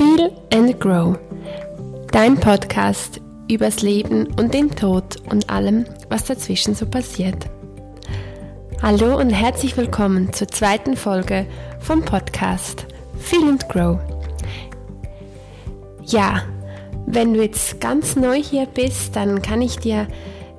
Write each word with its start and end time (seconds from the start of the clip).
Feel 0.00 0.30
and 0.50 0.80
Grow, 0.80 1.18
dein 2.10 2.40
Podcast 2.40 3.20
übers 3.50 3.82
Leben 3.82 4.28
und 4.38 4.54
den 4.54 4.70
Tod 4.70 5.18
und 5.30 5.50
allem, 5.50 5.84
was 6.08 6.24
dazwischen 6.24 6.74
so 6.74 6.86
passiert. 6.86 7.50
Hallo 8.80 9.18
und 9.18 9.28
herzlich 9.28 9.76
willkommen 9.76 10.32
zur 10.32 10.48
zweiten 10.48 10.96
Folge 10.96 11.44
vom 11.80 12.02
Podcast 12.02 12.86
Feel 13.18 13.46
and 13.46 13.68
Grow. 13.68 13.98
Ja, 16.06 16.44
wenn 17.04 17.34
du 17.34 17.42
jetzt 17.42 17.78
ganz 17.82 18.16
neu 18.16 18.42
hier 18.42 18.64
bist, 18.72 19.16
dann 19.16 19.42
kann 19.42 19.60
ich 19.60 19.80
dir 19.80 20.08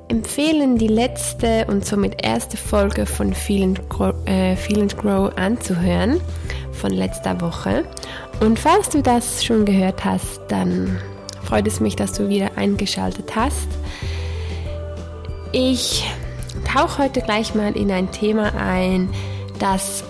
empfehlen, 0.08 0.78
die 0.78 0.88
letzte 0.88 1.66
und 1.66 1.84
somit 1.84 2.24
erste 2.24 2.58
Folge 2.58 3.08
von 3.08 3.34
Feel 3.34 3.64
and 3.64 3.90
Grow, 3.90 4.14
äh, 4.28 4.56
Feel 4.56 4.82
and 4.82 4.96
Grow 5.00 5.36
anzuhören 5.36 6.22
von 6.82 6.92
letzter 6.92 7.40
Woche. 7.40 7.86
Und 8.40 8.60
falls 8.60 8.90
du 8.90 9.02
das 9.02 9.46
schon 9.46 9.66
gehört 9.66 10.04
hast, 10.04 10.42
dann 10.48 11.00
freut 11.44 11.68
es 11.68 11.80
mich, 11.80 11.96
dass 11.96 12.14
du 12.14 12.28
wieder 12.28 12.50
eingeschaltet 12.58 13.36
hast. 13.36 13.68
Ich 15.52 16.04
tauche 16.66 17.04
heute 17.04 17.22
gleich 17.22 17.56
mal 17.56 17.76
in 17.78 17.92
ein 17.92 18.12
Thema 18.12 18.54
ein, 18.56 19.10
das 19.60 20.04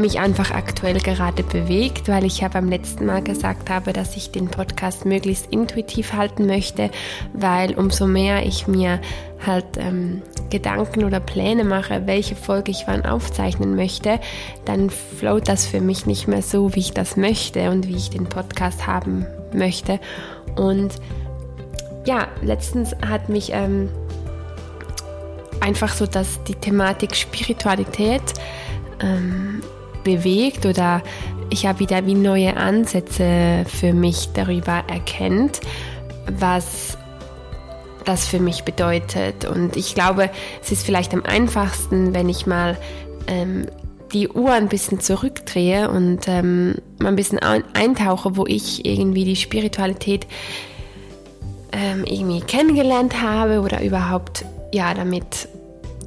mich 0.00 0.18
einfach 0.18 0.50
aktuell 0.50 0.98
gerade 0.98 1.42
bewegt, 1.42 2.08
weil 2.08 2.24
ich 2.24 2.40
ja 2.40 2.48
beim 2.48 2.68
letzten 2.68 3.06
Mal 3.06 3.22
gesagt 3.22 3.70
habe, 3.70 3.92
dass 3.92 4.16
ich 4.16 4.30
den 4.30 4.48
Podcast 4.48 5.04
möglichst 5.04 5.46
intuitiv 5.52 6.12
halten 6.12 6.46
möchte, 6.46 6.90
weil 7.32 7.74
umso 7.78 8.06
mehr 8.06 8.44
ich 8.44 8.66
mir 8.66 9.00
halt 9.46 9.66
ähm, 9.78 10.22
Gedanken 10.50 11.04
oder 11.04 11.20
Pläne 11.20 11.64
mache, 11.64 12.06
welche 12.06 12.36
Folge 12.36 12.70
ich 12.70 12.84
wann 12.86 13.04
aufzeichnen 13.04 13.76
möchte, 13.76 14.18
dann 14.64 14.90
float 14.90 15.48
das 15.48 15.66
für 15.66 15.80
mich 15.80 16.06
nicht 16.06 16.28
mehr 16.28 16.42
so, 16.42 16.74
wie 16.74 16.80
ich 16.80 16.92
das 16.92 17.16
möchte 17.16 17.70
und 17.70 17.86
wie 17.86 17.96
ich 17.96 18.10
den 18.10 18.26
Podcast 18.26 18.86
haben 18.86 19.26
möchte. 19.52 20.00
Und 20.56 20.94
ja, 22.06 22.28
letztens 22.42 22.94
hat 23.06 23.28
mich 23.28 23.52
ähm, 23.52 23.88
einfach 25.60 25.92
so, 25.92 26.06
dass 26.06 26.42
die 26.44 26.54
Thematik 26.54 27.14
Spiritualität 27.14 28.22
ähm, 29.00 29.62
bewegt 30.04 30.66
oder 30.66 31.02
ich 31.50 31.66
habe 31.66 31.80
wieder 31.80 32.06
wie 32.06 32.14
neue 32.14 32.56
Ansätze 32.56 33.64
für 33.66 33.92
mich 33.92 34.28
darüber 34.34 34.84
erkennt, 34.88 35.60
was 36.38 36.96
das 38.04 38.26
für 38.26 38.40
mich 38.40 38.64
bedeutet. 38.64 39.44
Und 39.44 39.76
ich 39.76 39.94
glaube, 39.94 40.30
es 40.62 40.72
ist 40.72 40.84
vielleicht 40.84 41.12
am 41.12 41.24
einfachsten, 41.24 42.14
wenn 42.14 42.28
ich 42.28 42.46
mal 42.46 42.78
ähm, 43.26 43.66
die 44.12 44.28
Uhr 44.28 44.52
ein 44.52 44.68
bisschen 44.68 45.00
zurückdrehe 45.00 45.90
und 45.90 46.26
ähm, 46.26 46.76
mal 46.98 47.08
ein 47.08 47.16
bisschen 47.16 47.38
eintauche, 47.38 48.36
wo 48.36 48.46
ich 48.46 48.84
irgendwie 48.84 49.24
die 49.24 49.36
Spiritualität 49.36 50.26
ähm, 51.72 52.04
irgendwie 52.04 52.40
kennengelernt 52.40 53.20
habe 53.22 53.60
oder 53.60 53.82
überhaupt 53.82 54.44
ja 54.72 54.92
damit 54.94 55.48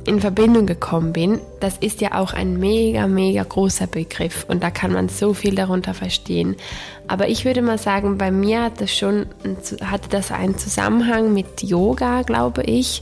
in 0.06 0.20
Verbindung 0.20 0.66
gekommen 0.66 1.14
bin, 1.14 1.40
das 1.60 1.78
ist 1.78 2.02
ja 2.02 2.16
auch 2.16 2.34
ein 2.34 2.60
mega, 2.60 3.08
mega 3.08 3.44
großer 3.44 3.88
Begriff 3.88 4.46
und 4.48 4.62
da 4.62 4.70
kann 4.70 4.92
man 4.92 5.10
so 5.10 5.34
viel 5.34 5.56
darunter 5.56 5.94
verstehen. 5.94 6.56
Aber 7.08 7.30
ich 7.30 7.46
würde 7.46 7.62
mal 7.62 7.78
sagen, 7.78 8.18
bei 8.18 8.32
mir 8.32 8.64
hat 8.64 8.82
das 8.82 8.96
schon, 8.96 9.28
hatte 9.82 10.10
das 10.10 10.32
einen 10.32 10.58
Zusammenhang 10.58 11.34
mit 11.34 11.64
Yoga, 11.64 12.24
glaube 12.24 12.64
ich. 12.64 13.02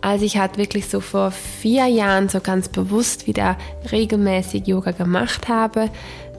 Als 0.00 0.22
ich 0.22 0.38
halt 0.38 0.56
wirklich 0.56 0.88
so 0.88 1.00
vor 1.00 1.30
vier 1.30 1.86
Jahren 1.86 2.28
so 2.28 2.40
ganz 2.40 2.68
bewusst 2.68 3.26
wieder 3.26 3.56
regelmäßig 3.90 4.66
Yoga 4.66 4.92
gemacht 4.92 5.48
habe, 5.48 5.90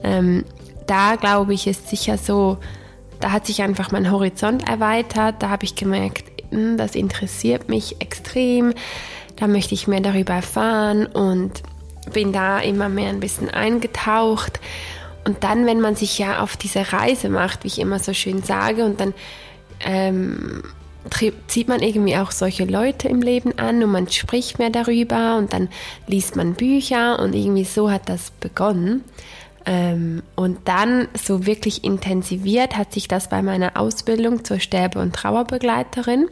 ähm, 0.02 0.44
da 0.86 1.16
glaube 1.16 1.54
ich, 1.54 1.66
ist 1.66 1.88
sicher 1.88 2.18
so, 2.18 2.58
da 3.20 3.30
hat 3.30 3.46
sich 3.46 3.62
einfach 3.62 3.90
mein 3.90 4.10
Horizont 4.10 4.68
erweitert, 4.68 5.36
da 5.38 5.48
habe 5.48 5.64
ich 5.64 5.76
gemerkt, 5.76 6.24
hm, 6.50 6.76
das 6.76 6.94
interessiert 6.94 7.68
mich 7.68 8.00
extrem 8.00 8.74
da 9.36 9.46
möchte 9.46 9.74
ich 9.74 9.88
mehr 9.88 10.00
darüber 10.00 10.34
erfahren 10.34 11.06
und 11.06 11.62
bin 12.12 12.32
da 12.32 12.58
immer 12.58 12.88
mehr 12.88 13.08
ein 13.08 13.20
bisschen 13.20 13.50
eingetaucht. 13.50 14.60
Und 15.26 15.42
dann, 15.42 15.66
wenn 15.66 15.80
man 15.80 15.96
sich 15.96 16.18
ja 16.18 16.40
auf 16.40 16.56
diese 16.56 16.92
Reise 16.92 17.28
macht, 17.28 17.64
wie 17.64 17.68
ich 17.68 17.78
immer 17.78 17.98
so 17.98 18.12
schön 18.12 18.42
sage, 18.42 18.84
und 18.84 19.00
dann 19.00 19.14
ähm, 19.80 20.62
zieht 21.48 21.68
man 21.68 21.80
irgendwie 21.80 22.16
auch 22.16 22.30
solche 22.30 22.64
Leute 22.64 23.08
im 23.08 23.22
Leben 23.22 23.58
an 23.58 23.82
und 23.82 23.90
man 23.90 24.08
spricht 24.08 24.58
mehr 24.58 24.70
darüber 24.70 25.36
und 25.36 25.52
dann 25.52 25.68
liest 26.06 26.36
man 26.36 26.54
Bücher 26.54 27.18
und 27.18 27.34
irgendwie 27.34 27.64
so 27.64 27.90
hat 27.90 28.08
das 28.08 28.30
begonnen. 28.30 29.02
Ähm, 29.66 30.22
und 30.34 30.68
dann 30.68 31.08
so 31.14 31.46
wirklich 31.46 31.84
intensiviert 31.84 32.76
hat 32.76 32.92
sich 32.92 33.08
das 33.08 33.28
bei 33.30 33.40
meiner 33.40 33.78
Ausbildung 33.78 34.44
zur 34.44 34.60
Sterbe- 34.60 35.00
und 35.00 35.14
Trauerbegleiterin, 35.14 36.28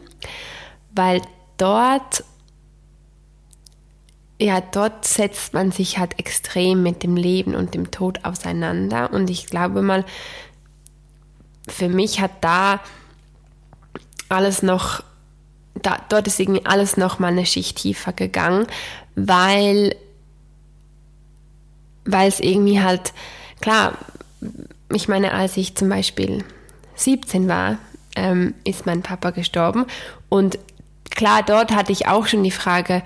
weil 0.93 1.21
dort 1.57 2.23
ja, 4.39 4.61
dort 4.61 5.05
setzt 5.05 5.53
man 5.53 5.71
sich 5.71 5.99
halt 5.99 6.19
extrem 6.19 6.83
mit 6.83 7.03
dem 7.03 7.15
Leben 7.15 7.55
und 7.55 7.73
dem 7.73 7.91
Tod 7.91 8.25
auseinander. 8.25 9.13
Und 9.13 9.29
ich 9.29 9.45
glaube 9.47 9.81
mal, 9.81 10.05
für 11.67 11.87
mich 11.87 12.19
hat 12.19 12.31
da 12.41 12.79
alles 14.29 14.63
noch, 14.63 15.03
da, 15.75 15.97
dort 16.09 16.27
ist 16.27 16.39
irgendwie 16.39 16.65
alles 16.65 16.97
noch 16.97 17.19
mal 17.19 17.31
eine 17.31 17.45
Schicht 17.45 17.77
tiefer 17.77 18.13
gegangen, 18.13 18.67
weil, 19.15 19.95
weil 22.05 22.27
es 22.27 22.39
irgendwie 22.39 22.81
halt, 22.81 23.13
klar, 23.61 23.93
ich 24.91 25.07
meine, 25.07 25.31
als 25.31 25.57
ich 25.57 25.75
zum 25.75 25.89
Beispiel 25.89 26.43
17 26.95 27.47
war, 27.47 27.77
ähm, 28.15 28.53
ist 28.63 28.85
mein 28.85 29.01
Papa 29.01 29.31
gestorben. 29.31 29.85
Und 30.29 30.59
klar, 31.09 31.43
dort 31.43 31.73
hatte 31.73 31.91
ich 31.91 32.07
auch 32.07 32.27
schon 32.27 32.43
die 32.43 32.51
Frage, 32.51 33.03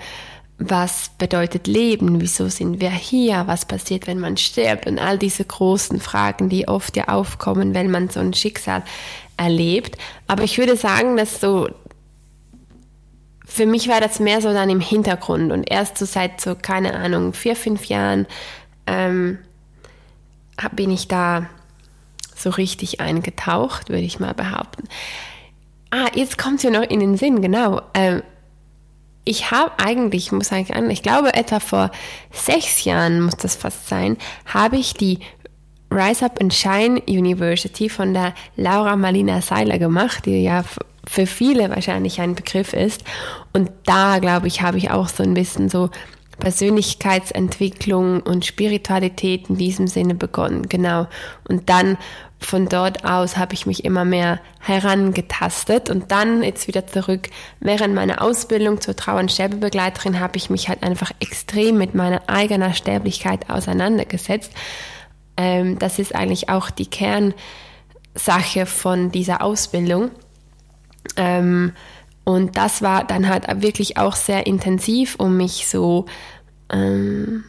was 0.58 1.10
bedeutet 1.18 1.68
Leben, 1.68 2.20
wieso 2.20 2.48
sind 2.48 2.80
wir 2.80 2.90
hier, 2.90 3.44
was 3.46 3.64
passiert, 3.64 4.08
wenn 4.08 4.18
man 4.18 4.36
stirbt 4.36 4.86
und 4.86 4.98
all 4.98 5.16
diese 5.16 5.44
großen 5.44 6.00
Fragen, 6.00 6.48
die 6.48 6.66
oft 6.66 6.96
ja 6.96 7.08
aufkommen, 7.08 7.74
wenn 7.74 7.90
man 7.90 8.08
so 8.08 8.18
ein 8.18 8.34
Schicksal 8.34 8.82
erlebt. 9.36 9.96
Aber 10.26 10.42
ich 10.42 10.58
würde 10.58 10.76
sagen, 10.76 11.16
dass 11.16 11.40
so, 11.40 11.68
für 13.46 13.66
mich 13.66 13.88
war 13.88 14.00
das 14.00 14.18
mehr 14.18 14.40
so 14.40 14.52
dann 14.52 14.68
im 14.68 14.80
Hintergrund 14.80 15.52
und 15.52 15.70
erst 15.70 15.96
so 15.96 16.04
seit 16.04 16.40
so, 16.40 16.56
keine 16.56 16.94
Ahnung, 16.94 17.34
vier, 17.34 17.54
fünf 17.54 17.84
Jahren 17.84 18.26
ähm, 18.86 19.38
bin 20.72 20.90
ich 20.90 21.06
da 21.06 21.48
so 22.34 22.50
richtig 22.50 23.00
eingetaucht, 23.00 23.90
würde 23.90 24.02
ich 24.02 24.18
mal 24.18 24.34
behaupten. 24.34 24.88
Ah, 25.90 26.08
jetzt 26.14 26.36
kommt 26.36 26.56
es 26.56 26.64
ja 26.64 26.70
noch 26.70 26.82
in 26.82 27.00
den 27.00 27.16
Sinn, 27.16 27.40
genau. 27.40 27.80
Ähm, 27.94 28.22
ich 29.28 29.50
habe 29.50 29.72
eigentlich, 29.76 30.32
muss 30.32 30.52
eigentlich 30.52 30.74
an, 30.74 30.90
ich 30.90 31.02
glaube 31.02 31.34
etwa 31.34 31.60
vor 31.60 31.90
sechs 32.32 32.84
Jahren 32.84 33.20
muss 33.20 33.36
das 33.36 33.56
fast 33.56 33.88
sein, 33.88 34.16
habe 34.46 34.76
ich 34.76 34.94
die 34.94 35.18
Rise 35.90 36.24
Up 36.24 36.40
and 36.40 36.52
Shine 36.52 37.02
University 37.06 37.88
von 37.88 38.14
der 38.14 38.34
Laura 38.56 38.96
Marlina 38.96 39.40
Seiler 39.42 39.78
gemacht, 39.78 40.26
die 40.26 40.42
ja 40.42 40.64
für 41.06 41.26
viele 41.26 41.70
wahrscheinlich 41.70 42.20
ein 42.20 42.34
Begriff 42.34 42.72
ist. 42.72 43.04
Und 43.52 43.70
da, 43.84 44.18
glaube 44.18 44.46
ich, 44.46 44.62
habe 44.62 44.78
ich 44.78 44.90
auch 44.90 45.08
so 45.08 45.22
ein 45.22 45.34
bisschen 45.34 45.68
so 45.68 45.90
Persönlichkeitsentwicklung 46.38 48.20
und 48.20 48.46
Spiritualität 48.46 49.48
in 49.48 49.56
diesem 49.56 49.86
Sinne 49.86 50.14
begonnen. 50.14 50.68
Genau. 50.68 51.06
Und 51.48 51.68
dann 51.68 51.98
von 52.40 52.68
dort 52.68 53.04
aus 53.04 53.36
habe 53.36 53.54
ich 53.54 53.66
mich 53.66 53.84
immer 53.84 54.04
mehr 54.04 54.40
herangetastet 54.60 55.90
und 55.90 56.12
dann 56.12 56.42
jetzt 56.42 56.68
wieder 56.68 56.86
zurück. 56.86 57.28
Während 57.58 57.94
meiner 57.94 58.22
Ausbildung 58.22 58.80
zur 58.80 58.94
Trauer- 58.94 59.18
und 59.18 59.32
Sterbebegleiterin 59.32 60.20
habe 60.20 60.36
ich 60.36 60.48
mich 60.48 60.68
halt 60.68 60.82
einfach 60.82 61.10
extrem 61.20 61.78
mit 61.78 61.94
meiner 61.94 62.22
eigenen 62.28 62.72
Sterblichkeit 62.74 63.50
auseinandergesetzt. 63.50 64.52
Ähm, 65.36 65.78
das 65.78 65.98
ist 65.98 66.14
eigentlich 66.14 66.48
auch 66.48 66.70
die 66.70 66.86
Kernsache 66.86 68.66
von 68.66 69.10
dieser 69.10 69.42
Ausbildung. 69.42 70.10
Ähm, 71.16 71.72
und 72.28 72.58
das 72.58 72.82
war 72.82 73.04
dann 73.04 73.26
halt 73.26 73.46
wirklich 73.62 73.96
auch 73.96 74.14
sehr 74.14 74.46
intensiv, 74.46 75.14
um 75.16 75.38
mich 75.38 75.66
so 75.66 76.04
ähm, 76.70 77.42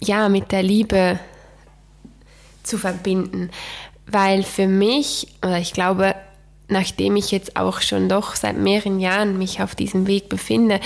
ja 0.00 0.30
mit 0.30 0.52
der 0.52 0.62
Liebe 0.62 1.18
zu 2.62 2.78
verbinden. 2.78 3.50
Weil 4.06 4.42
für 4.42 4.66
mich, 4.68 5.26
oder 5.44 5.58
ich 5.58 5.74
glaube, 5.74 6.14
nachdem 6.68 7.16
ich 7.16 7.30
jetzt 7.30 7.56
auch 7.56 7.82
schon 7.82 8.08
doch 8.08 8.36
seit 8.36 8.56
mehreren 8.56 9.00
Jahren 9.00 9.36
mich 9.36 9.60
auf 9.60 9.74
diesem 9.74 10.06
Weg 10.06 10.30
befinde, 10.30 10.80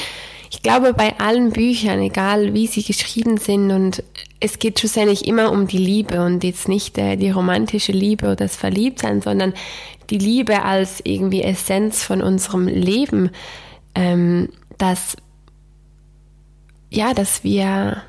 ich 0.51 0.63
glaube, 0.63 0.95
bei 0.95 1.19
allen 1.19 1.51
Büchern, 1.51 2.01
egal 2.01 2.55
wie 2.55 2.67
sie 2.67 2.83
geschrieben 2.83 3.39
sind, 3.39 3.71
und 3.71 4.03
es 4.41 4.59
geht 4.59 4.79
schlussendlich 4.79 5.27
immer 5.27 5.51
um 5.51 5.67
die 5.67 5.79
Liebe 5.79 6.25
und 6.25 6.45
jetzt 6.45 6.69
nicht 6.69 6.99
äh, 6.99 7.17
die 7.17 7.31
romantische 7.31 7.93
Liebe 7.93 8.27
oder 8.27 8.37
das 8.37 8.57
Verliebtsein, 8.57 9.23
sondern 9.23 9.55
die 10.11 10.19
Liebe 10.19 10.63
als 10.63 11.01
irgendwie 11.05 11.43
Essenz 11.43 12.03
von 12.03 12.21
unserem 12.21 12.69
Leben, 12.69 13.31
ähm, 13.95 14.51
dass, 14.79 15.17
ja, 16.91 17.15
dass 17.15 17.43
wir 17.43 18.03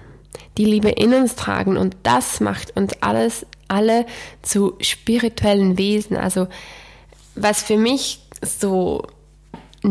die 0.58 0.66
Liebe 0.66 0.90
in 0.90 1.14
uns 1.14 1.36
tragen 1.36 1.78
und 1.78 1.98
das 2.04 2.40
macht 2.40 2.76
uns 2.76 2.94
alles 3.02 3.46
alle 3.68 4.06
zu 4.42 4.76
spirituellen 4.80 5.78
Wesen. 5.78 6.18
Also 6.18 6.48
was 7.36 7.64
für 7.64 7.78
mich 7.78 8.22
so 8.42 9.06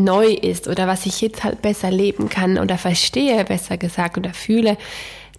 neu 0.03 0.27
ist 0.27 0.67
oder 0.67 0.87
was 0.87 1.05
ich 1.05 1.21
jetzt 1.21 1.43
halt 1.43 1.61
besser 1.61 1.91
leben 1.91 2.29
kann 2.29 2.57
oder 2.57 2.77
verstehe, 2.77 3.43
besser 3.45 3.77
gesagt, 3.77 4.17
oder 4.17 4.33
fühle, 4.33 4.77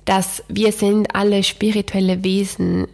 dass 0.04 0.42
wir 0.48 0.72
sind 0.72 1.14
alle 1.14 1.42
spirituelle 1.42 2.24
Wesen. 2.24 2.86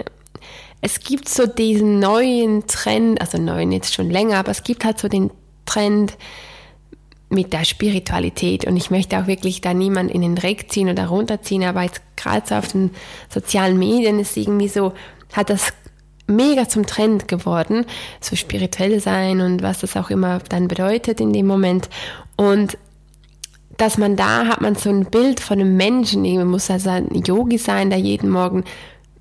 Es 0.80 1.00
gibt 1.00 1.28
so 1.28 1.46
diesen 1.46 2.00
neuen 2.00 2.66
Trend, 2.66 3.20
also 3.20 3.38
neuen 3.38 3.70
jetzt 3.70 3.94
schon 3.94 4.10
länger, 4.10 4.38
aber 4.38 4.50
es 4.50 4.64
gibt 4.64 4.84
halt 4.84 4.98
so 4.98 5.08
den 5.08 5.30
Trend 5.66 6.16
mit 7.28 7.52
der 7.52 7.64
Spiritualität 7.64 8.66
und 8.66 8.76
ich 8.76 8.90
möchte 8.90 9.18
auch 9.18 9.26
wirklich 9.26 9.60
da 9.60 9.72
niemand 9.72 10.10
in 10.10 10.20
den 10.20 10.36
Dreck 10.36 10.70
ziehen 10.70 10.90
oder 10.90 11.06
runterziehen, 11.06 11.64
aber 11.64 11.82
jetzt 11.82 12.02
gerade 12.16 12.46
so 12.46 12.54
auf 12.56 12.68
den 12.68 12.90
sozialen 13.30 13.78
Medien 13.78 14.18
ist 14.18 14.36
irgendwie 14.36 14.68
so, 14.68 14.92
hat 15.32 15.48
das 15.48 15.72
mega 16.26 16.68
zum 16.68 16.86
Trend 16.86 17.28
geworden, 17.28 17.84
so 18.20 18.36
spirituell 18.36 19.00
sein 19.00 19.40
und 19.40 19.62
was 19.62 19.80
das 19.80 19.96
auch 19.96 20.10
immer 20.10 20.38
dann 20.48 20.68
bedeutet 20.68 21.20
in 21.20 21.32
dem 21.32 21.46
Moment. 21.46 21.88
Und 22.36 22.78
dass 23.76 23.98
man 23.98 24.16
da 24.16 24.46
hat 24.46 24.60
man 24.60 24.74
so 24.74 24.90
ein 24.90 25.06
Bild 25.06 25.40
von 25.40 25.60
einem 25.60 25.76
Menschen, 25.76 26.22
man 26.22 26.48
muss 26.48 26.70
also 26.70 26.90
ein 26.90 27.08
Yogi 27.26 27.58
sein, 27.58 27.90
der 27.90 27.98
jeden 27.98 28.30
Morgen 28.30 28.64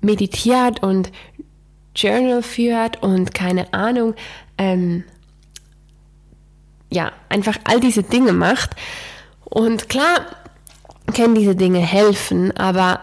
meditiert 0.00 0.82
und 0.82 1.10
Journal 1.94 2.42
führt 2.42 3.02
und 3.02 3.34
keine 3.34 3.72
Ahnung, 3.72 4.14
ähm, 4.58 5.04
ja, 6.90 7.12
einfach 7.28 7.56
all 7.64 7.80
diese 7.80 8.02
Dinge 8.02 8.32
macht. 8.32 8.70
Und 9.44 9.88
klar 9.88 10.26
können 11.14 11.34
diese 11.34 11.56
Dinge 11.56 11.80
helfen, 11.80 12.56
aber 12.56 13.00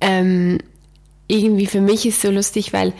ähm, 0.00 0.58
irgendwie 1.30 1.66
für 1.66 1.80
mich 1.80 2.06
ist 2.06 2.20
so 2.20 2.30
lustig, 2.30 2.72
weil 2.72 2.92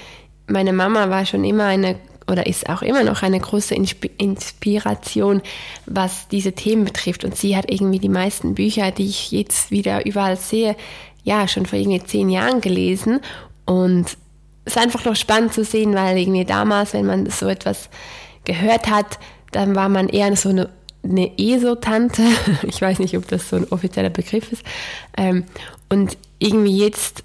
meine 0.47 0.73
Mama 0.73 1.11
war 1.11 1.27
schon 1.27 1.45
immer 1.45 1.65
eine 1.65 1.97
oder 2.31 2.47
ist 2.47 2.69
auch 2.69 2.83
immer 2.83 3.03
noch 3.03 3.23
eine 3.23 3.41
große 3.41 3.75
Inspiration, 3.75 5.43
was 5.87 6.29
diese 6.29 6.53
Themen 6.53 6.85
betrifft. 6.85 7.25
Und 7.25 7.37
sie 7.37 7.57
hat 7.57 7.69
irgendwie 7.69 7.99
die 7.99 8.09
meisten 8.09 8.55
Bücher, 8.55 8.93
die 8.93 9.07
ich 9.07 9.33
jetzt 9.33 9.73
wieder 9.73 10.07
überall 10.07 10.37
sehe, 10.37 10.77
ja, 11.25 11.49
schon 11.49 11.67
vor 11.67 11.79
irgendwie 11.79 12.03
zehn 12.05 12.31
Jahren 12.31 12.61
gelesen. 12.61 13.21
Und 13.67 14.17
es 14.65 14.77
ist 14.77 14.79
einfach 14.79 15.05
noch 15.05 15.17
spannend 15.17 15.53
zu 15.53 15.65
sehen, 15.65 15.95
weil 15.95 16.19
irgendwie 16.19 16.45
damals, 16.45 16.93
wenn 16.93 17.07
man 17.07 17.29
so 17.29 17.49
etwas 17.49 17.89
gehört 18.45 18.89
hat, 18.89 19.19
dann 19.51 19.75
war 19.75 19.89
man 19.89 20.09
eher 20.09 20.35
so 20.37 20.51
eine, 20.51 20.69
eine 21.03 21.37
ESO-Tante. 21.37 22.23
Ich 22.63 22.81
weiß 22.81 23.01
nicht, 23.01 23.17
ob 23.17 23.27
das 23.27 23.49
so 23.51 23.57
ein 23.57 23.67
offizieller 23.73 24.11
Begriff 24.11 24.53
ist. 24.53 24.63
Ähm, 25.17 25.45
und 25.89 26.17
irgendwie 26.39 26.79
jetzt 26.79 27.25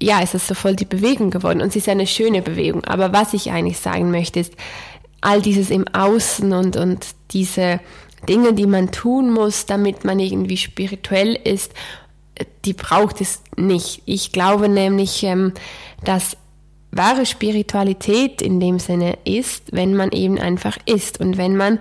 ja, 0.00 0.20
es 0.22 0.34
ist 0.34 0.46
so 0.46 0.54
voll 0.54 0.76
die 0.76 0.84
Bewegung 0.84 1.30
geworden 1.30 1.60
und 1.60 1.68
es 1.68 1.76
ist 1.76 1.88
eine 1.88 2.06
schöne 2.06 2.42
Bewegung. 2.42 2.84
Aber 2.84 3.12
was 3.12 3.34
ich 3.34 3.50
eigentlich 3.50 3.78
sagen 3.78 4.10
möchte, 4.10 4.40
ist, 4.40 4.54
all 5.20 5.42
dieses 5.42 5.70
im 5.70 5.86
Außen 5.88 6.52
und, 6.52 6.76
und 6.76 7.06
diese 7.32 7.80
Dinge, 8.28 8.52
die 8.52 8.66
man 8.66 8.92
tun 8.92 9.32
muss, 9.32 9.66
damit 9.66 10.04
man 10.04 10.20
irgendwie 10.20 10.56
spirituell 10.56 11.34
ist, 11.34 11.72
die 12.64 12.72
braucht 12.72 13.20
es 13.20 13.42
nicht. 13.56 14.02
Ich 14.06 14.32
glaube 14.32 14.68
nämlich, 14.68 15.24
ähm, 15.24 15.52
dass 16.04 16.36
wahre 16.90 17.26
Spiritualität 17.26 18.40
in 18.40 18.60
dem 18.60 18.78
Sinne 18.78 19.18
ist, 19.24 19.72
wenn 19.72 19.94
man 19.94 20.12
eben 20.12 20.38
einfach 20.38 20.78
ist 20.86 21.20
und 21.20 21.36
wenn 21.36 21.56
man 21.56 21.80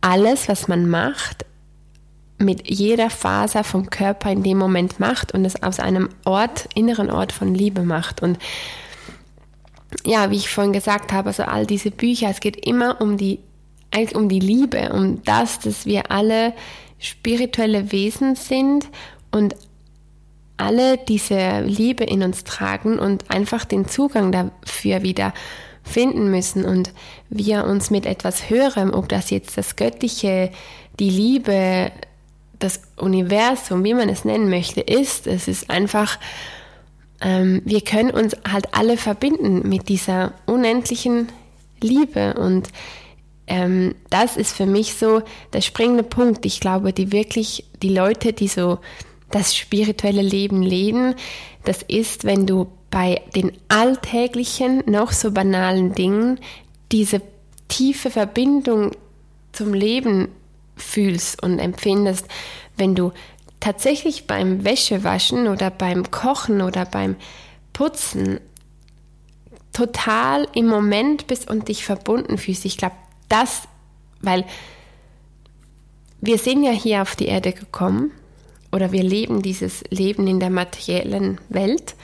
alles, 0.00 0.48
was 0.48 0.68
man 0.68 0.88
macht, 0.88 1.44
mit 2.38 2.70
jeder 2.70 3.10
Faser 3.10 3.64
vom 3.64 3.90
Körper 3.90 4.30
in 4.30 4.42
dem 4.42 4.58
Moment 4.58 5.00
macht 5.00 5.32
und 5.32 5.44
es 5.44 5.62
aus 5.62 5.80
einem 5.80 6.08
Ort, 6.24 6.68
inneren 6.74 7.10
Ort 7.10 7.32
von 7.32 7.54
Liebe 7.54 7.82
macht. 7.82 8.22
Und 8.22 8.38
ja, 10.04 10.30
wie 10.30 10.36
ich 10.36 10.48
vorhin 10.48 10.72
gesagt 10.72 11.12
habe, 11.12 11.28
also 11.28 11.42
all 11.44 11.66
diese 11.66 11.90
Bücher, 11.90 12.28
es 12.30 12.40
geht 12.40 12.64
immer 12.64 13.00
um 13.00 13.16
die, 13.16 13.40
eigentlich 13.90 14.14
um 14.14 14.28
die 14.28 14.40
Liebe, 14.40 14.92
um 14.92 15.22
das, 15.24 15.58
dass 15.60 15.86
wir 15.86 16.10
alle 16.10 16.52
spirituelle 16.98 17.90
Wesen 17.90 18.36
sind 18.36 18.88
und 19.30 19.56
alle 20.56 20.98
diese 20.98 21.60
Liebe 21.60 22.04
in 22.04 22.22
uns 22.22 22.44
tragen 22.44 22.98
und 22.98 23.30
einfach 23.30 23.64
den 23.64 23.86
Zugang 23.86 24.32
dafür 24.32 25.02
wieder 25.02 25.32
finden 25.84 26.30
müssen 26.30 26.64
und 26.64 26.92
wir 27.30 27.64
uns 27.64 27.90
mit 27.90 28.04
etwas 28.04 28.50
Höherem, 28.50 28.92
ob 28.92 29.08
das 29.08 29.30
jetzt 29.30 29.56
das 29.56 29.76
Göttliche, 29.76 30.50
die 30.98 31.10
Liebe, 31.10 31.92
das 32.58 32.80
Universum, 32.96 33.84
wie 33.84 33.94
man 33.94 34.08
es 34.08 34.24
nennen 34.24 34.50
möchte, 34.50 34.80
ist. 34.80 35.26
Es 35.26 35.48
ist 35.48 35.70
einfach, 35.70 36.18
ähm, 37.20 37.62
wir 37.64 37.80
können 37.80 38.10
uns 38.10 38.36
halt 38.50 38.74
alle 38.74 38.96
verbinden 38.96 39.68
mit 39.68 39.88
dieser 39.88 40.32
unendlichen 40.46 41.28
Liebe 41.80 42.34
und 42.34 42.68
ähm, 43.46 43.94
das 44.10 44.36
ist 44.36 44.54
für 44.54 44.66
mich 44.66 44.94
so 44.94 45.22
der 45.52 45.62
springende 45.62 46.02
Punkt. 46.02 46.44
Ich 46.44 46.60
glaube, 46.60 46.92
die 46.92 47.12
wirklich, 47.12 47.64
die 47.82 47.88
Leute, 47.94 48.32
die 48.32 48.48
so 48.48 48.78
das 49.30 49.56
spirituelle 49.56 50.22
Leben 50.22 50.62
leben, 50.62 51.14
das 51.64 51.82
ist, 51.82 52.24
wenn 52.24 52.46
du 52.46 52.68
bei 52.90 53.20
den 53.34 53.52
alltäglichen, 53.68 54.82
noch 54.86 55.12
so 55.12 55.30
banalen 55.30 55.94
Dingen 55.94 56.40
diese 56.92 57.20
tiefe 57.68 58.10
Verbindung 58.10 58.92
zum 59.52 59.74
Leben 59.74 60.28
fühlst 60.78 61.42
und 61.42 61.58
empfindest, 61.58 62.26
wenn 62.76 62.94
du 62.94 63.12
tatsächlich 63.60 64.26
beim 64.26 64.64
Wäschewaschen 64.64 65.48
oder 65.48 65.70
beim 65.70 66.10
Kochen 66.10 66.62
oder 66.62 66.84
beim 66.84 67.16
Putzen 67.72 68.40
total 69.72 70.48
im 70.54 70.66
Moment 70.66 71.26
bist 71.26 71.48
und 71.48 71.68
dich 71.68 71.84
verbunden 71.84 72.38
fühlst. 72.38 72.64
Ich 72.64 72.76
glaube, 72.76 72.96
das, 73.28 73.62
weil 74.20 74.44
wir 76.20 76.38
sind 76.38 76.64
ja 76.64 76.72
hier 76.72 77.02
auf 77.02 77.14
die 77.14 77.26
Erde 77.26 77.52
gekommen 77.52 78.10
oder 78.72 78.92
wir 78.92 79.02
leben 79.02 79.42
dieses 79.42 79.84
Leben 79.90 80.26
in 80.26 80.40
der 80.40 80.50
materiellen 80.50 81.38
Welt, 81.48 81.94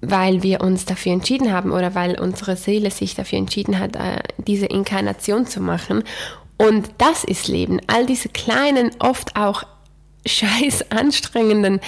weil 0.00 0.42
wir 0.42 0.62
uns 0.62 0.84
dafür 0.84 1.12
entschieden 1.12 1.52
haben 1.52 1.70
oder 1.70 1.94
weil 1.94 2.18
unsere 2.18 2.56
Seele 2.56 2.90
sich 2.90 3.14
dafür 3.14 3.38
entschieden 3.38 3.78
hat, 3.78 3.94
äh, 3.94 4.20
diese 4.38 4.66
Inkarnation 4.66 5.46
zu 5.46 5.60
machen. 5.60 6.02
Und 6.62 6.90
das 6.98 7.24
ist 7.24 7.48
Leben. 7.48 7.80
All 7.88 8.06
diese 8.06 8.28
kleinen, 8.28 8.92
oft 9.00 9.34
auch 9.34 9.64
scheiß 10.26 10.92
anstrengenden 10.92 11.80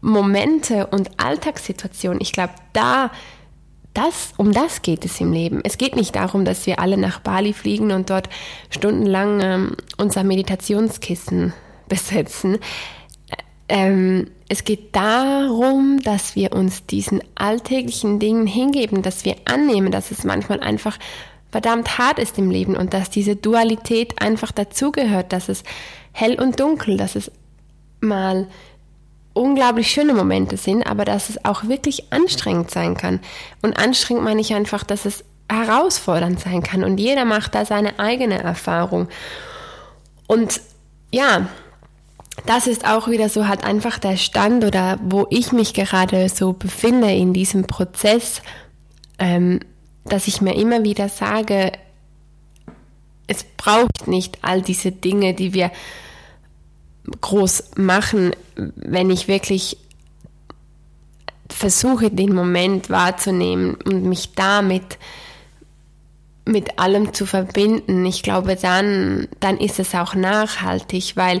Momente 0.00 0.86
und 0.86 1.10
Alltagssituationen. 1.18 2.22
Ich 2.22 2.32
glaube, 2.32 2.54
da, 2.72 3.10
das, 3.92 4.32
um 4.38 4.52
das 4.52 4.80
geht 4.80 5.04
es 5.04 5.20
im 5.20 5.30
Leben. 5.32 5.60
Es 5.62 5.76
geht 5.76 5.94
nicht 5.94 6.16
darum, 6.16 6.46
dass 6.46 6.66
wir 6.66 6.78
alle 6.78 6.96
nach 6.96 7.20
Bali 7.20 7.52
fliegen 7.52 7.92
und 7.92 8.08
dort 8.08 8.30
stundenlang 8.70 9.40
ähm, 9.42 9.76
unser 9.98 10.24
Meditationskissen 10.24 11.52
besetzen. 11.88 12.58
Ähm, 13.68 14.30
es 14.48 14.64
geht 14.64 14.96
darum, 14.96 16.00
dass 16.02 16.34
wir 16.34 16.54
uns 16.54 16.86
diesen 16.86 17.20
alltäglichen 17.34 18.20
Dingen 18.20 18.46
hingeben, 18.46 19.02
dass 19.02 19.26
wir 19.26 19.36
annehmen, 19.44 19.90
dass 19.90 20.10
es 20.10 20.24
manchmal 20.24 20.60
einfach 20.60 20.98
verdammt 21.54 21.98
hart 21.98 22.18
ist 22.18 22.36
im 22.36 22.50
Leben 22.50 22.76
und 22.76 22.94
dass 22.94 23.10
diese 23.10 23.36
Dualität 23.36 24.20
einfach 24.20 24.50
dazugehört, 24.50 25.32
dass 25.32 25.48
es 25.48 25.62
hell 26.10 26.34
und 26.40 26.58
dunkel, 26.58 26.96
dass 26.96 27.14
es 27.14 27.30
mal 28.00 28.48
unglaublich 29.34 29.88
schöne 29.88 30.14
Momente 30.14 30.56
sind, 30.56 30.84
aber 30.84 31.04
dass 31.04 31.28
es 31.28 31.44
auch 31.44 31.62
wirklich 31.68 32.12
anstrengend 32.12 32.72
sein 32.72 32.96
kann. 32.96 33.20
Und 33.62 33.78
anstrengend 33.78 34.24
meine 34.24 34.40
ich 34.40 34.52
einfach, 34.52 34.82
dass 34.82 35.04
es 35.04 35.22
herausfordernd 35.48 36.40
sein 36.40 36.64
kann 36.64 36.82
und 36.82 36.98
jeder 36.98 37.24
macht 37.24 37.54
da 37.54 37.64
seine 37.64 38.00
eigene 38.00 38.42
Erfahrung. 38.42 39.06
Und 40.26 40.60
ja, 41.12 41.46
das 42.46 42.66
ist 42.66 42.84
auch 42.84 43.06
wieder 43.06 43.28
so 43.28 43.46
halt 43.46 43.62
einfach 43.62 44.00
der 44.00 44.16
Stand 44.16 44.64
oder 44.64 44.98
wo 45.04 45.28
ich 45.30 45.52
mich 45.52 45.72
gerade 45.72 46.28
so 46.28 46.52
befinde 46.52 47.12
in 47.12 47.32
diesem 47.32 47.68
Prozess, 47.68 48.42
ähm, 49.20 49.60
dass 50.04 50.28
ich 50.28 50.40
mir 50.40 50.54
immer 50.54 50.84
wieder 50.84 51.08
sage, 51.08 51.72
es 53.26 53.44
braucht 53.56 54.06
nicht 54.06 54.38
all 54.42 54.62
diese 54.62 54.92
Dinge, 54.92 55.34
die 55.34 55.54
wir 55.54 55.70
groß 57.20 57.72
machen, 57.76 58.32
wenn 58.56 59.10
ich 59.10 59.28
wirklich 59.28 59.78
versuche, 61.50 62.10
den 62.10 62.34
Moment 62.34 62.90
wahrzunehmen 62.90 63.76
und 63.84 64.04
mich 64.04 64.32
damit 64.34 64.98
mit 66.46 66.78
allem 66.78 67.14
zu 67.14 67.26
verbinden. 67.26 68.04
Ich 68.04 68.22
glaube, 68.22 68.56
dann, 68.56 69.28
dann 69.40 69.58
ist 69.58 69.78
es 69.78 69.94
auch 69.94 70.14
nachhaltig, 70.14 71.16
weil 71.16 71.40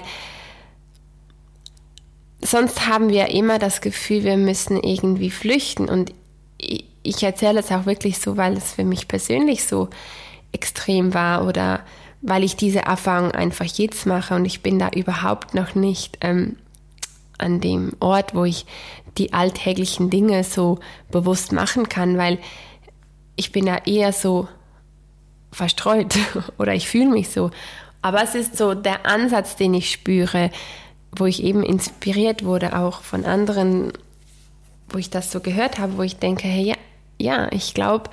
sonst 2.40 2.86
haben 2.86 3.10
wir 3.10 3.28
immer 3.28 3.58
das 3.58 3.80
Gefühl, 3.80 4.24
wir 4.24 4.36
müssen 4.36 4.82
irgendwie 4.82 5.30
flüchten 5.30 5.88
und 5.88 6.12
ich 6.58 6.84
erzähle 7.22 7.60
es 7.60 7.70
auch 7.70 7.86
wirklich 7.86 8.18
so, 8.18 8.36
weil 8.36 8.56
es 8.56 8.72
für 8.72 8.84
mich 8.84 9.08
persönlich 9.08 9.64
so 9.64 9.88
extrem 10.52 11.14
war 11.14 11.46
oder 11.46 11.80
weil 12.22 12.42
ich 12.42 12.56
diese 12.56 12.80
Erfahrung 12.80 13.32
einfach 13.32 13.66
jetzt 13.66 14.06
mache 14.06 14.34
und 14.34 14.46
ich 14.46 14.62
bin 14.62 14.78
da 14.78 14.88
überhaupt 14.88 15.54
noch 15.54 15.74
nicht 15.74 16.18
ähm, 16.22 16.56
an 17.36 17.60
dem 17.60 17.92
Ort, 18.00 18.34
wo 18.34 18.44
ich 18.44 18.64
die 19.18 19.32
alltäglichen 19.32 20.08
Dinge 20.08 20.42
so 20.44 20.78
bewusst 21.10 21.52
machen 21.52 21.88
kann, 21.88 22.16
weil 22.16 22.38
ich 23.36 23.52
bin 23.52 23.66
ja 23.66 23.78
eher 23.84 24.12
so 24.12 24.48
verstreut 25.52 26.14
oder 26.58 26.74
ich 26.74 26.88
fühle 26.88 27.10
mich 27.10 27.28
so. 27.28 27.50
Aber 28.02 28.22
es 28.22 28.34
ist 28.34 28.56
so 28.56 28.74
der 28.74 29.06
Ansatz, 29.06 29.56
den 29.56 29.74
ich 29.74 29.90
spüre, 29.90 30.50
wo 31.12 31.26
ich 31.26 31.42
eben 31.42 31.62
inspiriert 31.62 32.44
wurde, 32.44 32.78
auch 32.78 33.02
von 33.02 33.24
anderen, 33.24 33.92
wo 34.88 34.98
ich 34.98 35.10
das 35.10 35.30
so 35.30 35.40
gehört 35.40 35.78
habe, 35.78 35.96
wo 35.96 36.02
ich 36.02 36.16
denke, 36.16 36.48
hey, 36.48 36.64
ja, 36.64 36.76
ja 37.18 37.50
ich 37.52 37.74
glaube, 37.74 38.10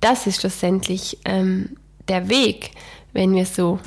das 0.00 0.26
ist 0.26 0.40
schlussendlich 0.40 1.18
ähm, 1.24 1.76
der 2.08 2.28
Weg, 2.28 2.72
wenn 3.12 3.34
wir 3.34 3.46
so 3.46 3.78